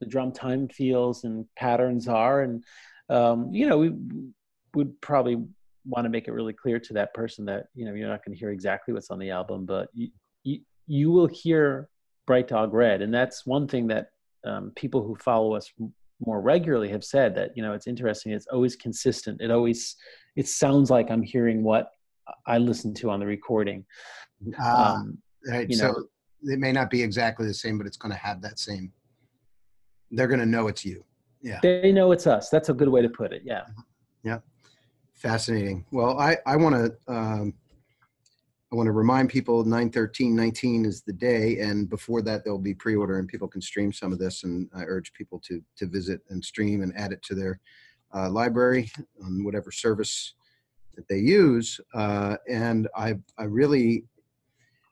the 0.00 0.06
drum 0.06 0.32
time 0.32 0.68
feels 0.68 1.24
and 1.24 1.44
patterns 1.56 2.08
are 2.08 2.42
and 2.42 2.64
um, 3.08 3.52
you 3.52 3.68
know 3.68 3.78
we 3.78 3.92
would 4.74 4.98
probably 5.00 5.36
want 5.84 6.04
to 6.04 6.10
make 6.10 6.28
it 6.28 6.32
really 6.32 6.52
clear 6.52 6.78
to 6.78 6.92
that 6.94 7.12
person 7.14 7.44
that 7.44 7.66
you 7.74 7.84
know 7.84 7.94
you're 7.94 8.08
not 8.08 8.24
going 8.24 8.34
to 8.34 8.38
hear 8.38 8.50
exactly 8.50 8.94
what's 8.94 9.10
on 9.10 9.18
the 9.18 9.30
album 9.30 9.66
but 9.66 9.88
you, 9.92 10.08
you, 10.44 10.60
you 10.86 11.10
will 11.10 11.26
hear 11.26 11.88
bright 12.26 12.48
dog 12.48 12.72
red 12.72 13.02
and 13.02 13.12
that's 13.12 13.44
one 13.44 13.66
thing 13.66 13.86
that 13.88 14.10
um, 14.44 14.72
people 14.76 15.02
who 15.02 15.14
follow 15.16 15.54
us 15.54 15.70
more 16.24 16.40
regularly 16.40 16.88
have 16.88 17.04
said 17.04 17.34
that 17.34 17.50
you 17.56 17.62
know 17.62 17.72
it's 17.72 17.86
interesting 17.86 18.32
it's 18.32 18.46
always 18.48 18.76
consistent. 18.76 19.40
It 19.40 19.50
always 19.50 19.96
it 20.36 20.48
sounds 20.48 20.90
like 20.90 21.10
i'm 21.10 21.22
hearing 21.22 21.62
what 21.62 21.90
i 22.46 22.58
listened 22.58 22.96
to 22.96 23.10
on 23.10 23.20
the 23.20 23.26
recording. 23.26 23.84
Uh, 24.62 24.94
um, 24.96 25.18
right 25.48 25.72
so 25.72 25.86
know, 25.86 26.04
it 26.52 26.58
may 26.58 26.72
not 26.72 26.90
be 26.90 27.02
exactly 27.02 27.46
the 27.46 27.54
same 27.54 27.78
but 27.78 27.86
it's 27.86 27.96
going 27.96 28.12
to 28.12 28.18
have 28.18 28.40
that 28.42 28.58
same 28.58 28.92
they're 30.12 30.26
going 30.26 30.40
to 30.40 30.46
know 30.46 30.66
it's 30.66 30.84
you. 30.84 31.04
Yeah. 31.40 31.60
They 31.62 31.92
know 31.92 32.10
it's 32.10 32.26
us. 32.26 32.50
That's 32.50 32.68
a 32.68 32.74
good 32.74 32.88
way 32.88 33.00
to 33.00 33.08
put 33.08 33.32
it 33.32 33.42
yeah. 33.44 33.62
Yeah. 34.22 34.38
Fascinating. 35.14 35.84
Well 35.90 36.18
i 36.18 36.36
i 36.46 36.56
want 36.56 36.74
to 36.74 37.12
um, 37.12 37.54
I 38.72 38.76
want 38.76 38.86
to 38.86 38.92
remind 38.92 39.30
people 39.30 39.64
91319 39.64 40.84
is 40.84 41.02
the 41.02 41.12
day, 41.12 41.58
and 41.58 41.90
before 41.90 42.22
that, 42.22 42.44
there'll 42.44 42.58
be 42.58 42.74
pre 42.74 42.94
order 42.94 43.18
and 43.18 43.26
people 43.26 43.48
can 43.48 43.60
stream 43.60 43.92
some 43.92 44.12
of 44.12 44.20
this. 44.20 44.44
And 44.44 44.68
I 44.72 44.84
urge 44.84 45.12
people 45.12 45.40
to, 45.46 45.60
to 45.76 45.86
visit 45.86 46.20
and 46.30 46.44
stream 46.44 46.82
and 46.82 46.96
add 46.96 47.10
it 47.10 47.20
to 47.24 47.34
their 47.34 47.58
uh, 48.14 48.30
library 48.30 48.90
on 49.24 49.44
whatever 49.44 49.72
service 49.72 50.34
that 50.94 51.08
they 51.08 51.18
use. 51.18 51.80
Uh, 51.94 52.36
and 52.48 52.86
I, 52.94 53.14
I 53.38 53.44
really, 53.44 54.04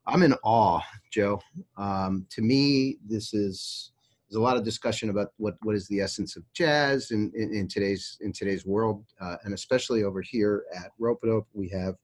I'm 0.08 0.24
in 0.24 0.34
awe, 0.42 0.80
Joe. 1.12 1.40
Um, 1.76 2.26
to 2.30 2.42
me, 2.42 2.96
this 3.06 3.32
is 3.32 3.92
there's 4.28 4.40
a 4.40 4.42
lot 4.42 4.56
of 4.56 4.64
discussion 4.64 5.08
about 5.08 5.28
what, 5.36 5.54
what 5.62 5.76
is 5.76 5.86
the 5.86 6.00
essence 6.00 6.36
of 6.36 6.42
jazz 6.52 7.12
in, 7.12 7.32
in, 7.34 7.54
in 7.54 7.68
today's 7.68 8.18
in 8.20 8.32
today's 8.32 8.66
world, 8.66 9.04
uh, 9.20 9.36
and 9.44 9.54
especially 9.54 10.02
over 10.02 10.20
here 10.20 10.64
at 10.76 10.90
Ropeadope, 11.00 11.46
we 11.54 11.68
have 11.68 11.94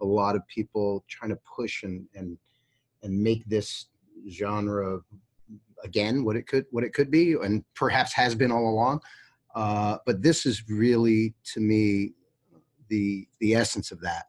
a 0.00 0.04
lot 0.04 0.36
of 0.36 0.46
people 0.48 1.04
trying 1.08 1.30
to 1.30 1.38
push 1.56 1.82
and 1.82 2.06
and 2.14 2.38
and 3.02 3.22
make 3.22 3.44
this 3.46 3.86
genre 4.30 5.00
again 5.82 6.24
what 6.24 6.36
it 6.36 6.46
could 6.46 6.64
what 6.70 6.84
it 6.84 6.92
could 6.92 7.10
be 7.10 7.34
and 7.42 7.64
perhaps 7.74 8.12
has 8.12 8.34
been 8.34 8.50
all 8.50 8.68
along. 8.68 9.00
Uh, 9.54 9.98
but 10.04 10.20
this 10.22 10.46
is 10.46 10.68
really 10.68 11.34
to 11.44 11.60
me 11.60 12.12
the 12.88 13.28
the 13.40 13.54
essence 13.54 13.92
of 13.92 14.00
that. 14.00 14.26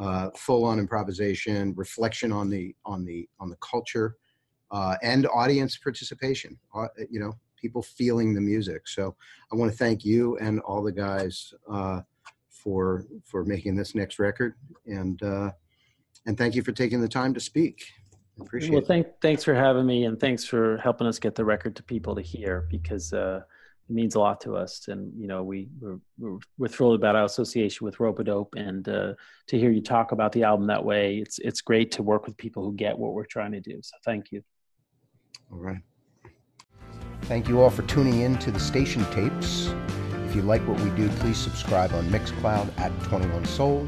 Uh, 0.00 0.30
full 0.30 0.64
on 0.64 0.78
improvisation 0.78 1.74
reflection 1.76 2.32
on 2.32 2.48
the 2.48 2.74
on 2.84 3.04
the 3.04 3.28
on 3.38 3.50
the 3.50 3.56
culture 3.56 4.16
uh, 4.70 4.96
and 5.02 5.26
audience 5.26 5.76
participation 5.76 6.58
uh, 6.74 6.88
you 7.10 7.20
know 7.20 7.34
people 7.56 7.82
feeling 7.82 8.34
the 8.34 8.40
music. 8.40 8.88
So 8.88 9.14
i 9.52 9.56
want 9.56 9.70
to 9.70 9.76
thank 9.76 10.04
you 10.04 10.36
and 10.38 10.60
all 10.60 10.82
the 10.82 10.92
guys 10.92 11.52
uh, 11.70 12.00
for 12.62 13.04
for 13.24 13.44
making 13.44 13.74
this 13.74 13.94
next 13.94 14.18
record, 14.18 14.54
and 14.86 15.22
uh, 15.22 15.50
and 16.26 16.38
thank 16.38 16.54
you 16.54 16.62
for 16.62 16.72
taking 16.72 17.00
the 17.00 17.08
time 17.08 17.34
to 17.34 17.40
speak. 17.40 17.84
appreciate 18.40 18.70
it. 18.70 18.74
well, 18.74 18.84
thank, 18.84 19.06
thanks 19.20 19.44
for 19.44 19.54
having 19.54 19.86
me, 19.86 20.04
and 20.04 20.18
thanks 20.18 20.44
for 20.44 20.78
helping 20.78 21.06
us 21.06 21.18
get 21.18 21.34
the 21.34 21.44
record 21.44 21.76
to 21.76 21.82
people 21.82 22.14
to 22.14 22.22
hear 22.22 22.66
because 22.70 23.12
uh, 23.12 23.40
it 23.88 23.92
means 23.92 24.14
a 24.14 24.20
lot 24.20 24.40
to 24.42 24.56
us. 24.56 24.86
And, 24.88 25.12
you 25.20 25.26
know, 25.26 25.42
we, 25.42 25.68
we're, 25.80 25.98
we're, 26.18 26.38
we're 26.58 26.68
thrilled 26.68 26.94
about 26.94 27.16
our 27.16 27.24
association 27.24 27.84
with 27.84 27.96
Ropeadope 27.96 28.54
and 28.56 28.88
uh, 28.88 29.14
to 29.48 29.58
hear 29.58 29.70
you 29.70 29.82
talk 29.82 30.12
about 30.12 30.32
the 30.32 30.44
album 30.44 30.66
that 30.68 30.84
way. 30.84 31.18
It's, 31.18 31.38
it's 31.40 31.60
great 31.60 31.90
to 31.92 32.02
work 32.02 32.26
with 32.26 32.36
people 32.36 32.64
who 32.64 32.74
get 32.74 32.96
what 32.96 33.12
we're 33.12 33.26
trying 33.26 33.52
to 33.52 33.60
do. 33.60 33.80
So 33.82 33.96
thank 34.04 34.30
you. 34.30 34.42
All 35.50 35.58
right. 35.58 35.82
Thank 37.22 37.48
you 37.48 37.60
all 37.60 37.70
for 37.70 37.82
tuning 37.82 38.20
in 38.20 38.38
to 38.38 38.50
the 38.50 38.60
station 38.60 39.04
tapes. 39.12 39.72
If 40.32 40.36
you 40.36 40.42
like 40.44 40.66
what 40.66 40.80
we 40.80 40.88
do, 40.96 41.10
please 41.10 41.36
subscribe 41.36 41.92
on 41.92 42.08
Mixcloud 42.08 42.70
at 42.78 42.90
21 43.02 43.44
Soul. 43.44 43.86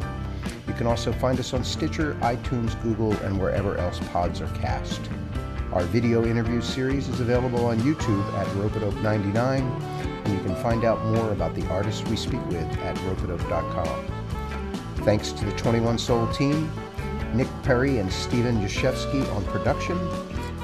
You 0.68 0.74
can 0.74 0.86
also 0.86 1.10
find 1.10 1.40
us 1.40 1.54
on 1.54 1.64
Stitcher, 1.64 2.16
iTunes, 2.20 2.78
Google, 2.82 3.14
and 3.22 3.40
wherever 3.40 3.78
else 3.78 3.98
pods 4.12 4.42
are 4.42 4.48
cast. 4.48 5.00
Our 5.72 5.84
video 5.84 6.26
interview 6.26 6.60
series 6.60 7.08
is 7.08 7.20
available 7.20 7.64
on 7.64 7.78
YouTube 7.78 8.22
at 8.34 8.46
Ropeadope 8.48 9.00
99, 9.00 9.62
and 9.62 10.34
you 10.34 10.38
can 10.44 10.54
find 10.56 10.84
out 10.84 11.02
more 11.06 11.32
about 11.32 11.54
the 11.54 11.66
artists 11.68 12.06
we 12.10 12.16
speak 12.16 12.46
with 12.48 12.70
at 12.80 12.94
ropeadope.com. 12.96 14.06
Thanks 14.96 15.32
to 15.32 15.46
the 15.46 15.52
21 15.52 15.96
Soul 15.96 16.26
team, 16.26 16.70
Nick 17.32 17.48
Perry 17.62 18.00
and 18.00 18.12
Stephen 18.12 18.60
Jashevsky 18.60 19.26
on 19.34 19.42
production, 19.46 19.98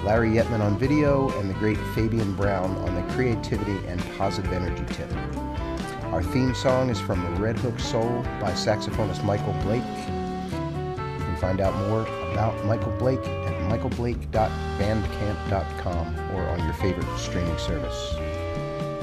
Larry 0.05 0.33
Yetman 0.33 0.61
on 0.61 0.79
video, 0.79 1.31
and 1.39 1.49
the 1.49 1.55
great 1.55 1.79
Fabian 1.95 2.35
Brown 2.35 2.77
on 2.87 2.95
the 2.95 3.15
creativity 3.15 3.79
and 3.87 3.99
positive 4.19 4.53
energy 4.53 4.85
tip. 4.93 5.11
Our 6.13 6.23
theme 6.25 6.55
song 6.57 6.91
is 6.91 6.99
from 6.99 7.23
The 7.23 7.31
Red 7.41 7.57
Hook 7.61 7.79
Soul 7.79 8.25
by 8.41 8.51
saxophonist 8.51 9.23
Michael 9.23 9.53
Blake. 9.63 9.85
You 9.85 11.25
can 11.25 11.37
find 11.41 11.61
out 11.61 11.73
more 11.89 12.03
about 12.33 12.65
Michael 12.65 12.91
Blake 12.99 13.21
at 13.21 13.71
michaelblake.bandcamp.com 13.71 16.35
or 16.35 16.49
on 16.49 16.65
your 16.65 16.75
favorite 16.75 17.07
streaming 17.17 17.57
service. 17.59 18.17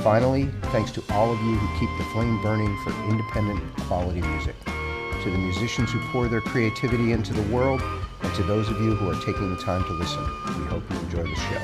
Finally, 0.04 0.50
thanks 0.64 0.92
to 0.92 1.02
all 1.12 1.32
of 1.32 1.40
you 1.40 1.56
who 1.56 1.80
keep 1.80 1.90
the 1.98 2.04
flame 2.12 2.42
burning 2.42 2.78
for 2.84 2.92
independent 3.10 3.64
quality 3.84 4.20
music. 4.20 4.58
To 4.66 5.30
the 5.32 5.38
musicians 5.38 5.94
who 5.94 6.02
pour 6.12 6.28
their 6.28 6.42
creativity 6.42 7.14
into 7.14 7.34
the 7.34 7.44
world, 7.56 7.82
and 8.22 8.36
to 8.36 8.44
those 8.44 8.70
of 8.70 8.82
you 8.82 8.96
who 8.96 9.10
are 9.10 9.16
taking 9.22 9.56
the 9.56 9.62
time 9.62 9.86
to 9.86 9.94
listen. 9.94 10.26
We 10.60 10.66
hope 10.66 10.84
you 10.92 10.98
enjoy 10.98 11.24
the 11.24 11.36
show. 11.36 11.62